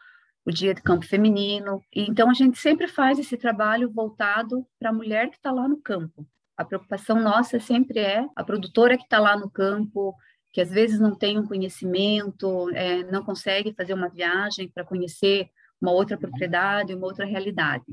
o 0.45 0.51
dia 0.51 0.75
de 0.75 0.83
campo 0.83 1.07
feminino. 1.07 1.83
E, 1.95 2.03
então, 2.09 2.31
a 2.31 2.35
gente 2.35 2.59
sempre 2.59 2.87
faz 2.87 3.19
esse 3.19 3.37
trabalho 3.37 3.91
voltado 3.91 4.67
para 4.79 4.91
a 4.91 4.93
mulher 4.93 5.29
que 5.31 5.37
está 5.37 5.51
lá 5.51 5.67
no 5.67 5.79
campo. 5.79 6.27
A 6.57 6.65
preocupação 6.65 7.21
nossa 7.21 7.59
sempre 7.59 7.99
é 7.99 8.27
a 8.35 8.45
produtora 8.45 8.97
que 8.97 9.05
está 9.05 9.19
lá 9.19 9.37
no 9.37 9.51
campo, 9.51 10.15
que 10.53 10.61
às 10.61 10.71
vezes 10.71 11.01
não 11.01 11.15
tem 11.15 11.39
um 11.39 11.47
conhecimento, 11.47 12.71
é, 12.71 13.03
não 13.11 13.25
consegue 13.25 13.75
fazer 13.75 13.93
uma 13.93 14.09
viagem 14.09 14.69
para 14.69 14.85
conhecer 14.85 15.51
uma 15.81 15.93
outra 15.93 16.17
propriedade, 16.17 16.95
uma 16.95 17.07
outra 17.07 17.27
realidade. 17.27 17.85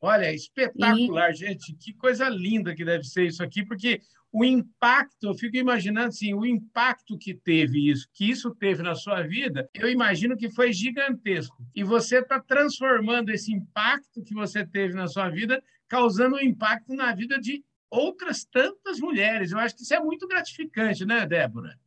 Olha, 0.00 0.32
espetacular, 0.32 1.30
e... 1.30 1.34
gente. 1.34 1.74
Que 1.74 1.92
coisa 1.94 2.28
linda 2.28 2.74
que 2.74 2.84
deve 2.84 3.04
ser 3.04 3.26
isso 3.26 3.42
aqui, 3.42 3.64
porque 3.64 4.00
o 4.34 4.44
impacto, 4.44 5.28
eu 5.28 5.34
fico 5.34 5.56
imaginando 5.56 6.08
assim, 6.08 6.34
o 6.34 6.44
impacto 6.44 7.16
que 7.16 7.32
teve 7.32 7.88
isso, 7.88 8.08
que 8.12 8.28
isso 8.28 8.52
teve 8.52 8.82
na 8.82 8.96
sua 8.96 9.22
vida, 9.22 9.70
eu 9.72 9.88
imagino 9.88 10.36
que 10.36 10.50
foi 10.50 10.72
gigantesco. 10.72 11.56
E 11.72 11.84
você 11.84 12.18
está 12.18 12.40
transformando 12.40 13.30
esse 13.30 13.52
impacto 13.52 14.24
que 14.24 14.34
você 14.34 14.66
teve 14.66 14.92
na 14.92 15.06
sua 15.06 15.30
vida, 15.30 15.62
causando 15.86 16.34
um 16.34 16.40
impacto 16.40 16.92
na 16.94 17.14
vida 17.14 17.38
de 17.38 17.64
outras 17.88 18.44
tantas 18.44 18.98
mulheres. 18.98 19.52
Eu 19.52 19.58
acho 19.60 19.76
que 19.76 19.82
isso 19.82 19.94
é 19.94 20.00
muito 20.00 20.26
gratificante, 20.26 21.06
né, 21.06 21.24
Débora? 21.24 21.78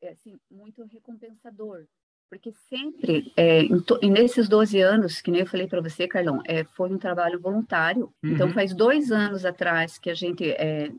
É, 0.00 0.12
assim, 0.12 0.40
muito 0.50 0.82
recompensador. 0.84 1.84
Porque 2.30 2.50
sempre, 2.70 3.30
é, 3.36 3.64
nesses 4.08 4.48
12 4.48 4.80
anos, 4.80 5.20
que 5.20 5.30
nem 5.30 5.40
eu 5.40 5.46
falei 5.46 5.66
para 5.66 5.82
você, 5.82 6.08
Carlão, 6.08 6.40
é, 6.46 6.64
foi 6.64 6.88
um 6.88 6.96
trabalho 6.96 7.38
voluntário. 7.38 8.10
Então, 8.22 8.30
uhum. 8.30 8.34
Então, 8.36 8.52
faz 8.52 8.72
dois 8.72 9.12
anos 9.12 9.44
atrás 9.44 9.98
que 9.98 10.08
a 10.08 10.14
gente, 10.14 10.48
é, 10.52 10.90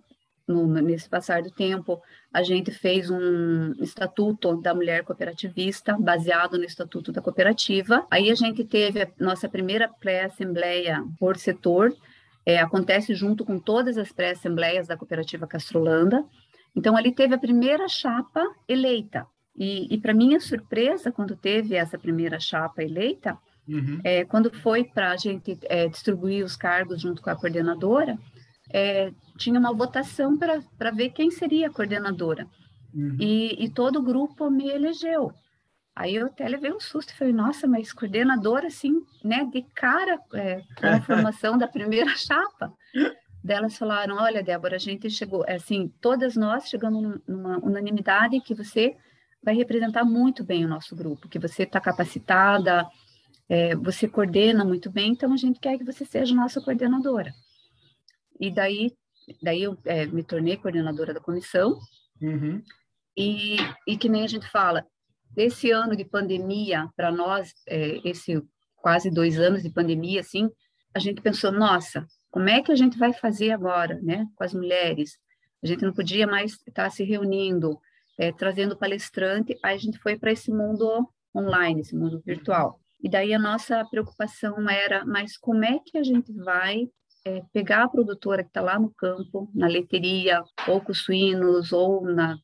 no, 0.48 0.68
nesse 0.68 1.08
passar 1.08 1.42
do 1.42 1.52
tempo, 1.52 2.02
a 2.34 2.44
gente 2.44 2.72
fez 2.72 3.10
um 3.10 3.74
estatuto 3.80 4.56
da 4.62 4.74
mulher 4.74 5.04
cooperativista, 5.04 5.98
baseado 6.00 6.58
no 6.58 6.64
estatuto 6.64 7.12
da 7.12 7.22
cooperativa. 7.22 8.06
Aí 8.10 8.32
a 8.32 8.36
gente 8.36 8.64
teve 8.64 9.04
a 9.04 9.08
nossa 9.20 9.50
primeira 9.50 9.88
pré-assembleia 9.88 11.04
por 11.20 11.38
setor, 11.38 11.94
é, 12.46 12.60
acontece 12.60 13.14
junto 13.14 13.46
com 13.46 13.60
todas 13.60 13.98
as 13.98 14.12
pré-assembleias 14.12 14.88
da 14.88 14.98
cooperativa 14.98 15.46
Castrolanda. 15.46 16.26
Então, 16.76 16.96
ali 16.96 17.12
teve 17.12 17.36
a 17.36 17.40
primeira 17.40 17.88
chapa 17.88 18.44
eleita. 18.68 19.28
E, 19.56 19.94
e 19.94 19.98
para 20.00 20.14
minha 20.14 20.40
surpresa, 20.40 21.12
quando 21.12 21.36
teve 21.36 21.76
essa 21.76 21.98
primeira 21.98 22.40
chapa 22.40 22.82
eleita, 22.82 23.38
uhum. 23.68 24.00
é, 24.04 24.24
quando 24.24 24.52
foi 24.52 24.86
para 24.86 25.12
a 25.12 25.18
gente 25.18 25.60
é, 25.64 25.88
distribuir 25.88 26.44
os 26.44 26.56
cargos 26.56 27.02
junto 27.02 27.22
com 27.22 27.30
a 27.30 27.36
coordenadora, 27.36 28.18
é, 28.74 29.12
tinha 29.38 29.60
uma 29.60 29.74
votação 29.74 30.38
para 30.38 30.92
ver 30.92 31.10
quem 31.10 31.32
seria 31.32 31.68
a 31.68 31.72
coordenadora. 31.72 32.48
Uhum. 32.94 33.18
E, 33.20 33.64
e, 33.64 33.70
todo 33.70 34.00
o 34.00 34.04
grupo 34.04 34.50
me 34.50 34.70
elegeu. 34.70 35.32
Aí 35.96 36.16
eu 36.16 36.28
até 36.28 36.48
levei 36.48 36.72
um 36.72 36.80
susto, 36.80 37.16
falei, 37.16 37.34
nossa, 37.34 37.68
mas 37.68 37.94
coordenadora, 37.94 38.68
assim, 38.68 39.02
né, 39.24 39.46
de 39.46 39.62
cara 39.76 40.20
é, 40.34 40.62
com 40.78 40.88
a 40.88 41.02
formação 41.02 41.58
da 41.58 41.68
primeira 41.68 42.16
chapa. 42.16 42.74
Delas 43.44 43.78
falaram, 43.78 44.18
olha, 44.18 44.44
Débora, 44.44 44.76
a 44.76 44.80
gente 44.80 45.10
chegou, 45.10 45.44
é 45.48 45.56
assim, 45.56 45.92
todas 46.00 46.36
nós 46.36 46.70
chegamos 46.70 47.20
numa 47.28 47.58
unanimidade 47.58 48.40
que 48.42 48.54
você 48.54 48.96
vai 49.44 49.56
representar 49.56 50.06
muito 50.06 50.44
bem 50.44 50.64
o 50.64 50.68
nosso 50.68 50.96
grupo, 50.96 51.28
que 51.28 51.40
você 51.40 51.64
está 51.64 51.80
capacitada, 51.80 52.88
é, 53.50 53.76
você 53.76 54.08
coordena 54.08 54.64
muito 54.64 54.92
bem, 54.92 55.12
então 55.12 55.34
a 55.34 55.38
gente 55.38 55.60
quer 55.60 55.78
que 55.78 55.84
você 55.84 56.06
seja 56.06 56.36
nossa 56.36 56.62
coordenadora. 56.62 57.34
E 58.42 58.50
daí, 58.50 58.92
daí 59.42 59.62
eu 59.62 59.78
é, 59.86 60.08
me 60.08 60.24
tornei 60.24 60.58
coordenadora 60.58 61.14
da 61.14 61.20
comissão, 61.20 61.78
uhum. 62.20 62.60
e, 63.16 63.58
e 63.88 63.96
que 63.96 64.10
nem 64.10 64.24
a 64.24 64.28
gente 64.28 64.50
fala, 64.50 64.84
esse 65.38 65.70
ano 65.70 65.96
de 65.96 66.04
pandemia, 66.04 66.90
para 66.96 67.12
nós, 67.12 67.54
é, 67.68 68.02
esse 68.04 68.42
quase 68.78 69.12
dois 69.12 69.40
anos 69.40 69.62
de 69.62 69.70
pandemia, 69.70 70.22
assim, 70.22 70.50
a 70.94 70.98
gente 70.98 71.22
pensou, 71.22 71.52
nossa, 71.52 72.06
como 72.32 72.50
é 72.50 72.64
que 72.64 72.72
a 72.72 72.76
gente 72.76 72.98
vai 72.98 73.14
fazer 73.14 73.52
agora, 73.52 74.00
né, 74.02 74.26
com 74.36 74.44
as 74.44 74.56
mulheres? 74.56 75.20
A 75.64 75.68
gente 75.68 75.86
não 75.86 75.94
podia 75.94 76.26
mais 76.26 76.54
estar 76.68 76.90
se 76.90 77.04
reunindo, 77.04 77.80
é, 78.18 78.32
trazendo 78.32 78.76
palestrante, 78.76 79.56
aí 79.64 79.76
a 79.76 79.80
gente 79.80 80.00
foi 80.00 80.18
para 80.18 80.32
esse 80.32 80.52
mundo 80.52 81.08
online, 81.36 81.82
esse 81.82 81.96
mundo 81.96 82.22
virtual. 82.26 82.80
E 83.04 83.08
daí 83.08 83.34
a 83.34 83.40
nossa 83.40 83.86
preocupação 83.86 84.68
era, 84.68 85.06
mas 85.06 85.38
como 85.38 85.64
é 85.64 85.80
que 85.86 85.98
a 85.98 86.04
gente 86.04 86.34
vai 86.34 86.90
é, 87.26 87.42
pegar 87.54 87.84
a 87.84 87.90
produtora 87.90 88.44
que 88.44 88.50
está 88.50 88.62
lá 88.62 88.80
no 88.80 88.90
campo, 88.92 89.50
na 89.54 89.68
leiteria, 89.68 90.44
ou 90.68 90.82
com 90.82 90.94
suínos, 90.94 91.72
ou 91.72 92.04
na, 92.04 92.38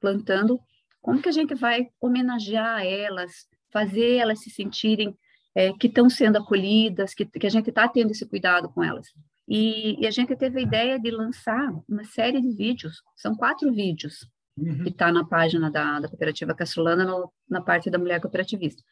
plantando, 0.00 0.60
como 1.00 1.20
que 1.20 1.28
a 1.28 1.32
gente 1.32 1.54
vai 1.54 1.88
homenagear 2.00 2.84
elas, 2.84 3.46
fazer 3.70 4.16
elas 4.16 4.40
se 4.40 4.50
sentirem 4.50 5.16
é, 5.54 5.72
que 5.72 5.86
estão 5.86 6.08
sendo 6.08 6.38
acolhidas, 6.38 7.14
que, 7.14 7.24
que 7.24 7.46
a 7.46 7.50
gente 7.50 7.70
está 7.70 7.88
tendo 7.88 8.10
esse 8.10 8.26
cuidado 8.26 8.68
com 8.68 8.82
elas. 8.82 9.06
E, 9.48 10.02
e, 10.02 10.06
a 10.06 10.10
gente 10.10 10.34
teve 10.34 10.58
a 10.58 10.62
ideia 10.62 10.98
de 10.98 11.10
lançar 11.10 11.72
uma 11.88 12.04
série 12.04 12.40
de 12.40 12.50
vídeos, 12.50 13.02
são 13.14 13.34
quatro 13.36 13.72
vídeos, 13.72 14.28
uhum. 14.58 14.82
que 14.82 14.88
está 14.88 15.12
na 15.12 15.24
página 15.24 15.70
da, 15.70 16.00
da 16.00 16.08
Cooperativa 16.08 16.54
Castrolana, 16.54 17.04
no, 17.04 17.32
na 17.48 17.60
parte 17.60 17.88
da 17.88 17.98
Mulher 17.98 18.20
Cooperativista 18.20 18.82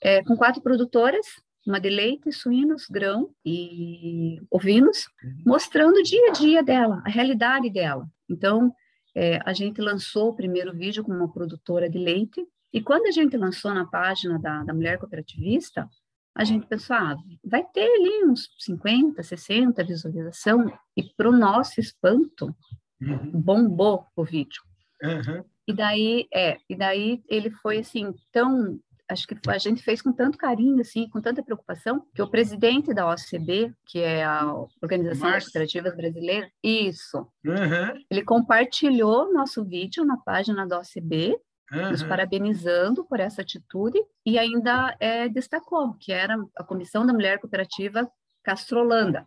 é, 0.00 0.22
com 0.22 0.36
quatro 0.36 0.62
produtoras, 0.62 1.26
uma 1.68 1.78
de 1.78 1.90
leite, 1.90 2.32
suínos, 2.32 2.86
grão 2.88 3.30
e 3.44 4.40
ovinos, 4.50 5.06
mostrando 5.44 5.98
o 5.98 6.02
dia 6.02 6.30
a 6.30 6.32
dia 6.32 6.62
dela, 6.62 7.02
a 7.04 7.10
realidade 7.10 7.68
dela. 7.68 8.08
Então, 8.28 8.72
é, 9.14 9.38
a 9.44 9.52
gente 9.52 9.80
lançou 9.80 10.30
o 10.30 10.34
primeiro 10.34 10.72
vídeo 10.72 11.04
com 11.04 11.12
uma 11.12 11.30
produtora 11.30 11.88
de 11.88 11.98
leite, 11.98 12.42
e 12.72 12.80
quando 12.80 13.06
a 13.06 13.10
gente 13.10 13.36
lançou 13.36 13.72
na 13.74 13.84
página 13.84 14.38
da, 14.38 14.64
da 14.64 14.72
Mulher 14.72 14.98
Cooperativista, 14.98 15.88
a 16.34 16.44
gente 16.44 16.66
pensou, 16.66 16.96
ah, 16.96 17.16
vai 17.44 17.64
ter 17.64 17.84
ali 17.84 18.24
uns 18.24 18.48
50, 18.58 19.22
60 19.22 19.84
visualização, 19.84 20.72
e 20.96 21.02
para 21.02 21.28
o 21.28 21.36
nosso 21.36 21.80
espanto, 21.80 22.54
uhum. 23.00 23.30
bombou 23.32 24.06
o 24.16 24.24
vídeo. 24.24 24.62
Uhum. 25.02 25.44
E 25.66 25.72
daí, 25.74 26.26
é, 26.32 26.56
e 26.68 26.74
daí 26.74 27.22
ele 27.28 27.50
foi 27.50 27.78
assim 27.78 28.14
tão 28.32 28.80
acho 29.08 29.26
que 29.26 29.36
a 29.48 29.58
gente 29.58 29.82
fez 29.82 30.02
com 30.02 30.12
tanto 30.12 30.36
carinho, 30.36 30.80
assim, 30.80 31.08
com 31.08 31.20
tanta 31.20 31.42
preocupação, 31.42 32.04
que 32.14 32.20
o 32.20 32.28
presidente 32.28 32.92
da 32.92 33.10
OCB, 33.10 33.72
que 33.86 34.00
é 34.00 34.22
a 34.22 34.52
Organização 34.82 35.30
das 35.30 35.44
Cooperativas 35.44 35.96
Brasileira, 35.96 36.50
isso, 36.62 37.26
uhum. 37.44 38.04
ele 38.10 38.22
compartilhou 38.22 39.32
nosso 39.32 39.64
vídeo 39.64 40.04
na 40.04 40.18
página 40.18 40.66
da 40.66 40.78
OCB, 40.78 41.38
uhum. 41.72 41.90
nos 41.90 42.02
parabenizando 42.02 43.04
por 43.04 43.18
essa 43.18 43.40
atitude, 43.40 43.98
e 44.26 44.38
ainda 44.38 44.94
é, 45.00 45.28
destacou 45.28 45.94
que 45.94 46.12
era 46.12 46.36
a 46.56 46.62
Comissão 46.62 47.06
da 47.06 47.12
Mulher 47.12 47.40
Cooperativa 47.40 48.10
Castrolanda. 48.42 49.26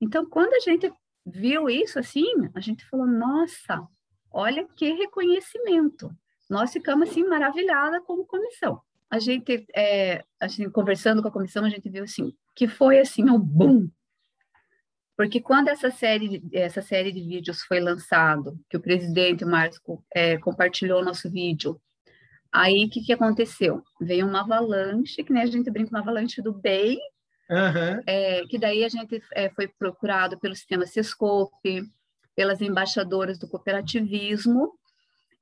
Então, 0.00 0.24
quando 0.24 0.54
a 0.54 0.60
gente 0.60 0.92
viu 1.26 1.68
isso 1.68 1.98
assim, 1.98 2.32
a 2.54 2.60
gente 2.60 2.86
falou, 2.86 3.06
nossa, 3.06 3.86
olha 4.30 4.66
que 4.76 4.92
reconhecimento. 4.92 6.10
Nós 6.48 6.72
ficamos 6.72 7.10
assim 7.10 7.24
maravilhada 7.24 8.00
como 8.00 8.24
comissão 8.24 8.80
a 9.10 9.18
gente, 9.18 9.66
é, 9.74 10.24
assim, 10.38 10.70
conversando 10.70 11.20
com 11.20 11.28
a 11.28 11.32
comissão, 11.32 11.64
a 11.64 11.68
gente 11.68 11.90
viu 11.90 12.04
assim, 12.04 12.32
que 12.54 12.68
foi 12.68 13.00
assim 13.00 13.28
um 13.28 13.38
boom. 13.38 13.90
Porque 15.16 15.40
quando 15.40 15.68
essa 15.68 15.90
série, 15.90 16.42
essa 16.52 16.80
série 16.80 17.12
de 17.12 17.20
vídeos 17.20 17.62
foi 17.62 17.80
lançado, 17.80 18.58
que 18.70 18.76
o 18.76 18.80
presidente 18.80 19.44
Marco 19.44 20.02
é, 20.14 20.38
compartilhou 20.38 21.04
nosso 21.04 21.28
vídeo, 21.28 21.78
aí 22.52 22.84
o 22.84 22.88
que, 22.88 23.02
que 23.02 23.12
aconteceu? 23.12 23.82
Veio 24.00 24.26
uma 24.26 24.40
avalanche, 24.40 25.24
que 25.24 25.32
nem 25.32 25.42
a 25.42 25.46
gente 25.46 25.70
brinca, 25.70 25.90
uma 25.90 26.00
avalanche 26.00 26.40
do 26.40 26.52
bem, 26.52 26.98
uhum. 27.50 28.02
é, 28.06 28.46
que 28.46 28.58
daí 28.58 28.84
a 28.84 28.88
gente 28.88 29.20
é, 29.34 29.50
foi 29.50 29.66
procurado 29.68 30.38
pelo 30.38 30.54
sistema 30.54 30.86
Sescope, 30.86 31.82
pelas 32.34 32.60
embaixadoras 32.60 33.38
do 33.38 33.48
cooperativismo, 33.48 34.72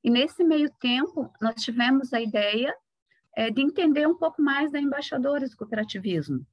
e 0.03 0.11
nesse 0.11 0.43
meio 0.43 0.71
tempo 0.81 1.31
nós 1.41 1.63
tivemos 1.63 2.13
a 2.13 2.21
ideia 2.21 2.75
é, 3.37 3.51
de 3.51 3.63
entender 3.63 4.07
um 4.07 4.17
pouco 4.17 4.43
mais 4.43 4.71
da 4.71 4.81
embaixadora 4.81 5.49
do 5.49 5.57
cooperativismo. 5.57 6.47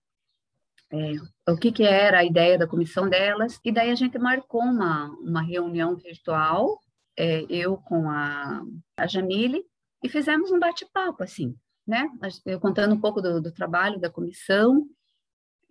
É, 0.91 1.51
o 1.51 1.57
que, 1.57 1.71
que 1.71 1.83
era 1.83 2.19
a 2.19 2.23
ideia 2.23 2.57
da 2.57 2.67
comissão 2.67 3.09
delas, 3.09 3.59
e 3.63 3.71
daí 3.71 3.89
a 3.89 3.95
gente 3.95 4.17
marcou 4.19 4.61
uma, 4.61 5.09
uma 5.19 5.41
reunião 5.41 5.95
virtual, 5.95 6.79
é, 7.17 7.45
eu 7.49 7.77
com 7.77 8.09
a, 8.09 8.63
a 8.97 9.07
Jamile, 9.07 9.65
e 10.03 10.09
fizemos 10.09 10.51
um 10.51 10.59
bate-papo, 10.59 11.23
assim, 11.23 11.55
né? 11.87 12.07
Eu 12.45 12.59
contando 12.59 12.93
um 12.93 12.99
pouco 12.99 13.21
do, 13.21 13.41
do 13.41 13.51
trabalho 13.51 13.99
da 13.99 14.09
comissão, 14.09 14.87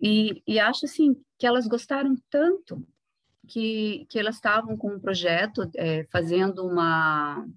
e, 0.01 0.43
e, 0.45 0.59
acho, 0.59 0.85
assim, 0.85 1.15
que 1.39 1.47
elas 1.47 1.67
gostaram 1.67 2.15
tanto 2.29 2.85
que, 3.47 4.05
que 4.09 4.19
elas 4.19 4.35
estavam 4.35 4.75
com 4.75 4.89
um 4.93 4.99
projeto, 4.99 5.69
é, 5.75 6.03
fazendo 6.05 6.65
uma, 6.65 7.47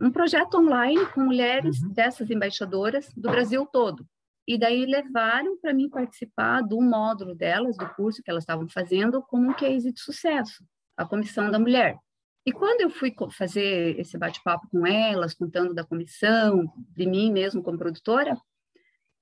um 0.00 0.10
projeto 0.10 0.58
online 0.58 1.04
com 1.06 1.20
mulheres 1.22 1.80
uhum. 1.82 1.88
dessas 1.92 2.30
embaixadoras 2.30 3.12
do 3.14 3.30
Brasil 3.30 3.66
todo. 3.66 4.06
E 4.46 4.56
daí 4.56 4.86
levaram 4.86 5.58
para 5.58 5.74
mim 5.74 5.88
participar 5.88 6.62
do 6.62 6.80
módulo 6.80 7.34
delas, 7.34 7.76
do 7.76 7.88
curso 7.94 8.22
que 8.22 8.30
elas 8.30 8.44
estavam 8.44 8.68
fazendo, 8.68 9.22
como 9.22 9.50
um 9.50 9.54
case 9.54 9.92
de 9.92 10.00
sucesso, 10.00 10.64
a 10.96 11.04
Comissão 11.04 11.50
da 11.50 11.58
Mulher. 11.58 11.98
E 12.44 12.52
quando 12.52 12.80
eu 12.82 12.90
fui 12.90 13.12
fazer 13.32 13.98
esse 13.98 14.16
bate-papo 14.16 14.68
com 14.70 14.86
elas, 14.86 15.34
contando 15.34 15.74
da 15.74 15.82
comissão, 15.82 16.72
de 16.94 17.04
mim 17.04 17.32
mesmo 17.32 17.60
como 17.60 17.76
produtora, 17.76 18.40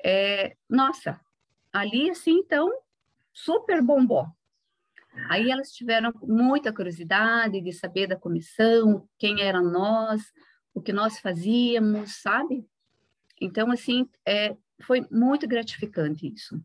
é, 0.05 0.55
nossa, 0.69 1.19
ali 1.73 2.11
assim, 2.11 2.33
então, 2.33 2.71
super 3.33 3.81
bombou. 3.83 4.27
Aí 5.31 5.51
elas 5.51 5.73
tiveram 5.73 6.13
muita 6.23 6.71
curiosidade 6.71 7.63
de 7.63 7.73
saber 7.73 8.07
da 8.07 8.17
comissão, 8.17 9.09
quem 9.19 9.41
eram 9.41 9.65
nós, 9.71 10.21
o 10.75 10.83
que 10.83 10.93
nós 10.93 11.21
fazíamos, 11.21 12.21
sabe? 12.21 12.67
Então, 13.41 13.71
assim, 13.71 14.09
é, 14.27 14.57
foi 14.83 15.07
muito 15.11 15.47
gratificante 15.47 16.27
isso. 16.27 16.61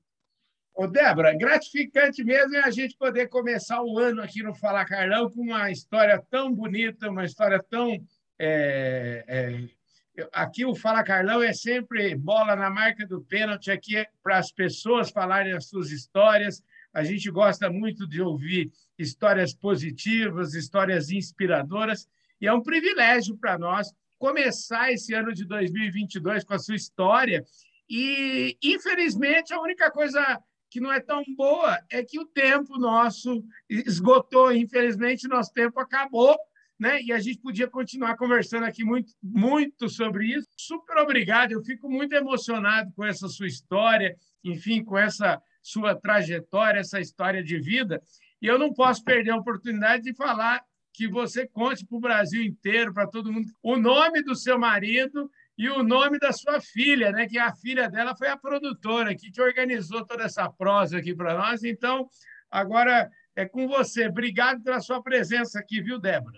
Ô, 0.74 0.88
Débora, 0.88 1.36
gratificante 1.36 2.24
mesmo 2.24 2.56
é 2.56 2.63
a 2.63 2.72
gente 2.72 2.95
poder 2.98 3.28
começar 3.28 3.84
o 3.84 4.00
ano 4.00 4.22
aqui 4.22 4.41
no 4.41 4.56
Fala 4.56 4.86
Carlão 4.86 5.30
com 5.30 5.41
uma 5.41 5.69
história 5.69 6.17
tão 6.30 6.54
bonita, 6.54 7.10
uma 7.10 7.26
história 7.26 7.62
tão. 7.69 7.91
É, 8.39 9.26
é, 9.28 10.24
aqui 10.32 10.65
o 10.65 10.74
Fala 10.74 11.04
Carlão 11.04 11.43
é 11.43 11.52
sempre 11.52 12.15
bola 12.15 12.56
na 12.56 12.69
marca 12.69 13.06
do 13.06 13.22
pênalti, 13.22 13.69
aqui 13.69 13.98
é 13.98 14.08
para 14.24 14.38
as 14.38 14.52
pessoas 14.52 15.12
falarem 15.12 15.54
as 15.54 15.67
suas 15.67 15.91
histórias. 15.91 16.63
A 16.93 17.04
gente 17.04 17.30
gosta 17.30 17.69
muito 17.69 18.08
de 18.08 18.22
ouvir 18.22 18.72
histórias 18.98 19.54
positivas, 19.54 20.54
histórias 20.54 21.12
inspiradoras, 21.12 22.08
e 22.41 22.47
é 22.47 22.54
um 22.54 22.62
privilégio 22.62 23.38
para 23.38 23.58
nós 23.58 23.93
começar 24.17 24.91
esse 24.91 25.13
ano 25.13 25.34
de 25.34 25.45
2022 25.45 26.43
com 26.43 26.54
a 26.54 26.60
sua 26.60 26.75
história. 26.75 27.43
E, 27.89 28.58
infelizmente, 28.62 29.54
a 29.54 29.62
única 29.62 29.89
coisa 29.89 30.21
que 30.69 30.80
não 30.80 30.91
é 30.91 30.99
tão 30.99 31.23
boa 31.36 31.80
é 31.89 32.04
que 32.04 32.19
o 32.19 32.25
tempo 32.25 32.78
nosso 32.78 33.43
esgotou. 33.67 34.52
Infelizmente, 34.52 35.28
nosso 35.28 35.52
tempo 35.54 35.80
acabou. 35.80 36.38
Né? 36.80 37.02
E 37.02 37.12
a 37.12 37.19
gente 37.19 37.39
podia 37.39 37.67
continuar 37.67 38.15
conversando 38.15 38.65
aqui 38.65 38.86
muito, 38.86 39.12
muito 39.21 39.89
sobre 39.89 40.28
isso. 40.28 40.47
Super 40.58 40.97
obrigado, 40.97 41.52
eu 41.52 41.62
fico 41.62 41.89
muito 41.89 42.13
emocionado 42.13 42.89
com 42.95 43.04
essa 43.04 43.28
sua 43.28 43.47
história, 43.47 44.15
enfim, 44.45 44.82
com 44.82 44.97
essa 44.97 45.41
sua 45.62 45.93
trajetória, 45.93 46.80
essa 46.80 47.02
história 47.02 47.43
de 47.43 47.60
vida. 47.60 48.02
E 48.41 48.47
eu 48.47 48.58
não 48.58 48.73
posso 48.73 49.04
perder 49.04 49.32
a 49.32 49.36
oportunidade 49.36 50.04
de 50.04 50.15
falar 50.15 50.63
que 50.93 51.08
você 51.08 51.47
conte 51.47 51.86
para 51.86 51.97
o 51.97 52.02
Brasil 52.02 52.43
inteiro, 52.43 52.93
para 52.93 53.08
todo 53.08 53.32
mundo, 53.32 53.47
o 53.62 53.78
nome 53.78 54.21
do 54.23 54.36
seu 54.36 54.58
marido 54.58 55.30
e 55.58 55.69
o 55.69 55.84
nome 55.84 56.19
da 56.19 56.32
sua 56.32 56.62
filha, 56.62 57.12
né? 57.12 57.28
Que 57.28 57.38
a 57.38 57.54
filha 57.54 57.89
dela 57.89 58.15
foi 58.15 58.28
a 58.28 58.38
produtora 58.38 59.12
aqui 59.12 59.32
que 59.32 59.41
organizou 59.41 60.06
toda 60.06 60.23
essa 60.23 60.49
prosa 60.49 60.97
aqui 60.97 61.13
para 61.13 61.34
nós. 61.38 61.63
Então, 61.63 62.08
agora 62.49 63.10
é 63.36 63.45
com 63.45 63.67
você. 63.67 64.08
Obrigado 64.08 64.63
pela 64.63 64.80
sua 64.80 65.02
presença 65.02 65.60
aqui, 65.60 65.82
viu, 65.82 65.99
Débora? 65.99 66.38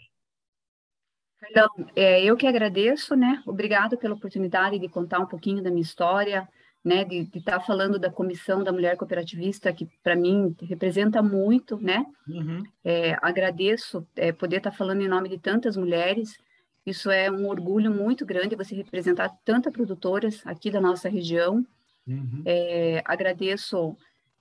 Carlão, 1.39 1.69
é, 1.95 2.23
eu 2.23 2.37
que 2.37 2.45
agradeço, 2.45 3.15
né? 3.15 3.41
Obrigado 3.47 3.97
pela 3.97 4.13
oportunidade 4.13 4.77
de 4.77 4.87
contar 4.87 5.19
um 5.19 5.25
pouquinho 5.25 5.63
da 5.63 5.71
minha 5.71 5.81
história, 5.81 6.47
né? 6.83 7.03
De 7.05 7.27
estar 7.33 7.59
tá 7.59 7.59
falando 7.59 7.99
da 7.99 8.09
Comissão 8.09 8.63
da 8.63 8.71
Mulher 8.71 8.97
Cooperativista, 8.97 9.71
que 9.71 9.87
para 10.03 10.15
mim 10.15 10.55
representa 10.61 11.21
muito, 11.21 11.77
né? 11.77 12.05
Uhum. 12.27 12.63
É, 12.83 13.17
agradeço 13.21 14.05
é, 14.15 14.31
poder 14.31 14.57
estar 14.57 14.71
tá 14.71 14.77
falando 14.77 15.01
em 15.01 15.07
nome 15.07 15.29
de 15.29 15.37
tantas 15.37 15.77
mulheres. 15.77 16.37
Isso 16.85 17.11
é 17.11 17.29
um 17.29 17.47
orgulho 17.47 17.91
muito 17.91 18.25
grande 18.25 18.55
você 18.55 18.75
representar 18.75 19.29
tantas 19.45 19.71
produtoras 19.71 20.41
aqui 20.45 20.71
da 20.71 20.81
nossa 20.81 21.07
região. 21.07 21.65
Uhum. 22.07 22.41
É, 22.43 23.03
agradeço 23.05 23.95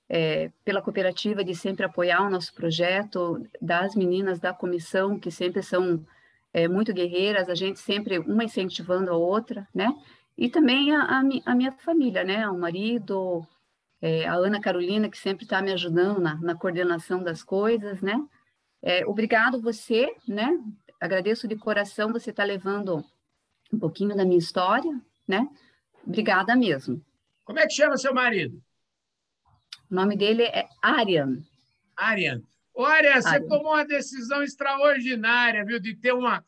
é, 0.08 0.50
pela 0.64 0.82
cooperativa 0.82 1.44
de 1.44 1.54
sempre 1.54 1.84
apoiar 1.84 2.26
o 2.26 2.30
nosso 2.30 2.52
projeto, 2.54 3.46
das 3.60 3.94
meninas 3.94 4.40
da 4.40 4.52
comissão, 4.52 5.18
que 5.18 5.30
sempre 5.30 5.62
são 5.62 6.04
é, 6.52 6.66
muito 6.66 6.92
guerreiras, 6.92 7.48
a 7.48 7.54
gente 7.54 7.78
sempre 7.78 8.18
uma 8.18 8.42
incentivando 8.42 9.10
a 9.10 9.16
outra, 9.16 9.68
né? 9.74 9.94
E 10.36 10.48
também 10.48 10.94
a, 10.94 11.02
a, 11.02 11.22
a 11.46 11.54
minha 11.54 11.72
família, 11.72 12.24
né? 12.24 12.48
O 12.48 12.58
marido, 12.58 13.46
é, 14.00 14.26
a 14.26 14.34
Ana 14.34 14.60
Carolina, 14.60 15.10
que 15.10 15.18
sempre 15.18 15.44
está 15.44 15.60
me 15.60 15.72
ajudando 15.72 16.20
na, 16.20 16.36
na, 16.36 16.54
coordenação 16.54 17.22
das 17.22 17.42
coisas, 17.42 18.00
né? 18.00 18.22
É, 18.82 19.06
obrigado 19.06 19.60
você, 19.60 20.14
né? 20.26 20.58
Agradeço 21.00 21.46
de 21.46 21.56
coração 21.56 22.12
você 22.12 22.30
estar 22.30 22.44
tá 22.44 22.46
levando 22.46 23.04
um 23.72 23.78
pouquinho 23.78 24.16
da 24.16 24.24
minha 24.24 24.38
história, 24.38 24.98
né? 25.28 25.48
Obrigada 26.06 26.56
mesmo. 26.56 27.04
Como 27.44 27.58
é 27.58 27.66
que 27.66 27.74
chama 27.74 27.96
seu 27.96 28.14
marido? 28.14 28.62
O 29.90 29.94
nome 29.94 30.16
dele 30.16 30.44
é 30.44 30.68
Arian. 30.80 31.42
Arian. 31.96 32.42
Ô, 32.72 32.84
Arian, 32.84 33.20
você 33.20 33.40
tomou 33.40 33.74
uma 33.74 33.84
decisão 33.84 34.42
extraordinária, 34.42 35.64
viu, 35.64 35.80
de 35.80 35.94
ter 35.94 36.12
uma. 36.12 36.44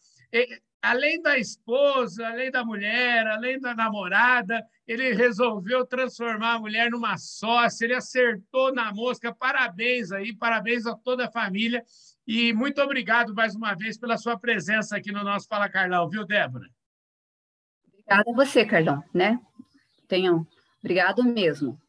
Além 0.82 1.22
da 1.22 1.38
esposa, 1.38 2.26
além 2.26 2.50
da 2.50 2.64
mulher, 2.64 3.24
além 3.28 3.60
da 3.60 3.72
namorada, 3.72 4.66
ele 4.86 5.14
resolveu 5.14 5.86
transformar 5.86 6.54
a 6.54 6.58
mulher 6.58 6.90
numa 6.90 7.16
sócia, 7.16 7.84
ele 7.84 7.94
acertou 7.94 8.74
na 8.74 8.92
mosca. 8.92 9.32
Parabéns 9.32 10.10
aí, 10.10 10.34
parabéns 10.34 10.84
a 10.84 10.96
toda 10.96 11.26
a 11.26 11.30
família. 11.30 11.84
E 12.26 12.52
muito 12.52 12.80
obrigado 12.82 13.32
mais 13.32 13.54
uma 13.54 13.74
vez 13.74 13.96
pela 13.96 14.16
sua 14.16 14.36
presença 14.38 14.96
aqui 14.96 15.12
no 15.12 15.22
nosso 15.22 15.46
Fala 15.46 15.68
Carlão, 15.68 16.08
viu, 16.08 16.26
Débora? 16.26 16.68
Obrigada 17.86 18.30
a 18.30 18.34
você, 18.34 18.64
Carlão, 18.64 19.04
né? 19.14 19.40
Tenham. 20.08 20.44
Obrigado 20.80 21.22
mesmo. 21.22 21.80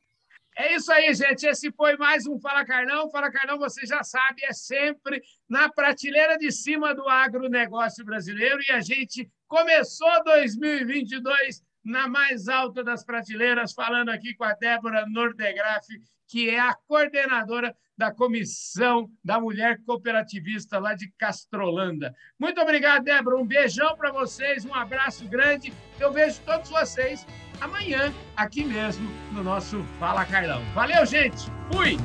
É 0.55 0.75
isso 0.75 0.91
aí, 0.91 1.13
gente. 1.15 1.47
Esse 1.47 1.71
foi 1.71 1.97
mais 1.97 2.27
um 2.27 2.39
Fala 2.39 2.63
Carlão. 2.63 3.09
Fala 3.09 3.31
Carlão, 3.31 3.57
você 3.57 3.85
já 3.87 4.03
sabe, 4.03 4.43
é 4.45 4.53
sempre 4.53 5.21
na 5.49 5.67
prateleira 5.67 6.37
de 6.37 6.51
cima 6.51 6.93
do 6.93 7.09
agronegócio 7.09 8.05
brasileiro. 8.05 8.59
E 8.61 8.71
a 8.71 8.79
gente 8.79 9.27
começou 9.47 10.23
2022 10.23 11.63
na 11.83 12.07
mais 12.07 12.47
alta 12.47 12.83
das 12.83 13.03
prateleiras, 13.03 13.73
falando 13.73 14.09
aqui 14.09 14.35
com 14.35 14.43
a 14.43 14.53
Débora 14.53 15.05
Nordegraf, 15.07 15.85
que 16.27 16.49
é 16.49 16.59
a 16.59 16.75
coordenadora 16.87 17.75
da 17.97 18.11
Comissão 18.11 19.09
da 19.23 19.39
Mulher 19.39 19.79
Cooperativista 19.85 20.79
lá 20.79 20.93
de 20.93 21.11
Castrolanda. 21.17 22.13
Muito 22.39 22.61
obrigado, 22.61 23.03
Débora. 23.03 23.37
Um 23.37 23.45
beijão 23.45 23.95
para 23.95 24.11
vocês, 24.11 24.65
um 24.65 24.73
abraço 24.73 25.27
grande. 25.27 25.73
Eu 25.99 26.11
vejo 26.11 26.39
todos 26.41 26.69
vocês 26.69 27.25
amanhã, 27.63 28.13
aqui 28.35 28.63
mesmo, 28.63 29.09
no 29.31 29.43
nosso 29.43 29.83
Fala 29.99 30.25
Carlão. 30.25 30.61
Valeu, 30.73 31.05
gente! 31.05 31.49
Fui! 31.71 31.97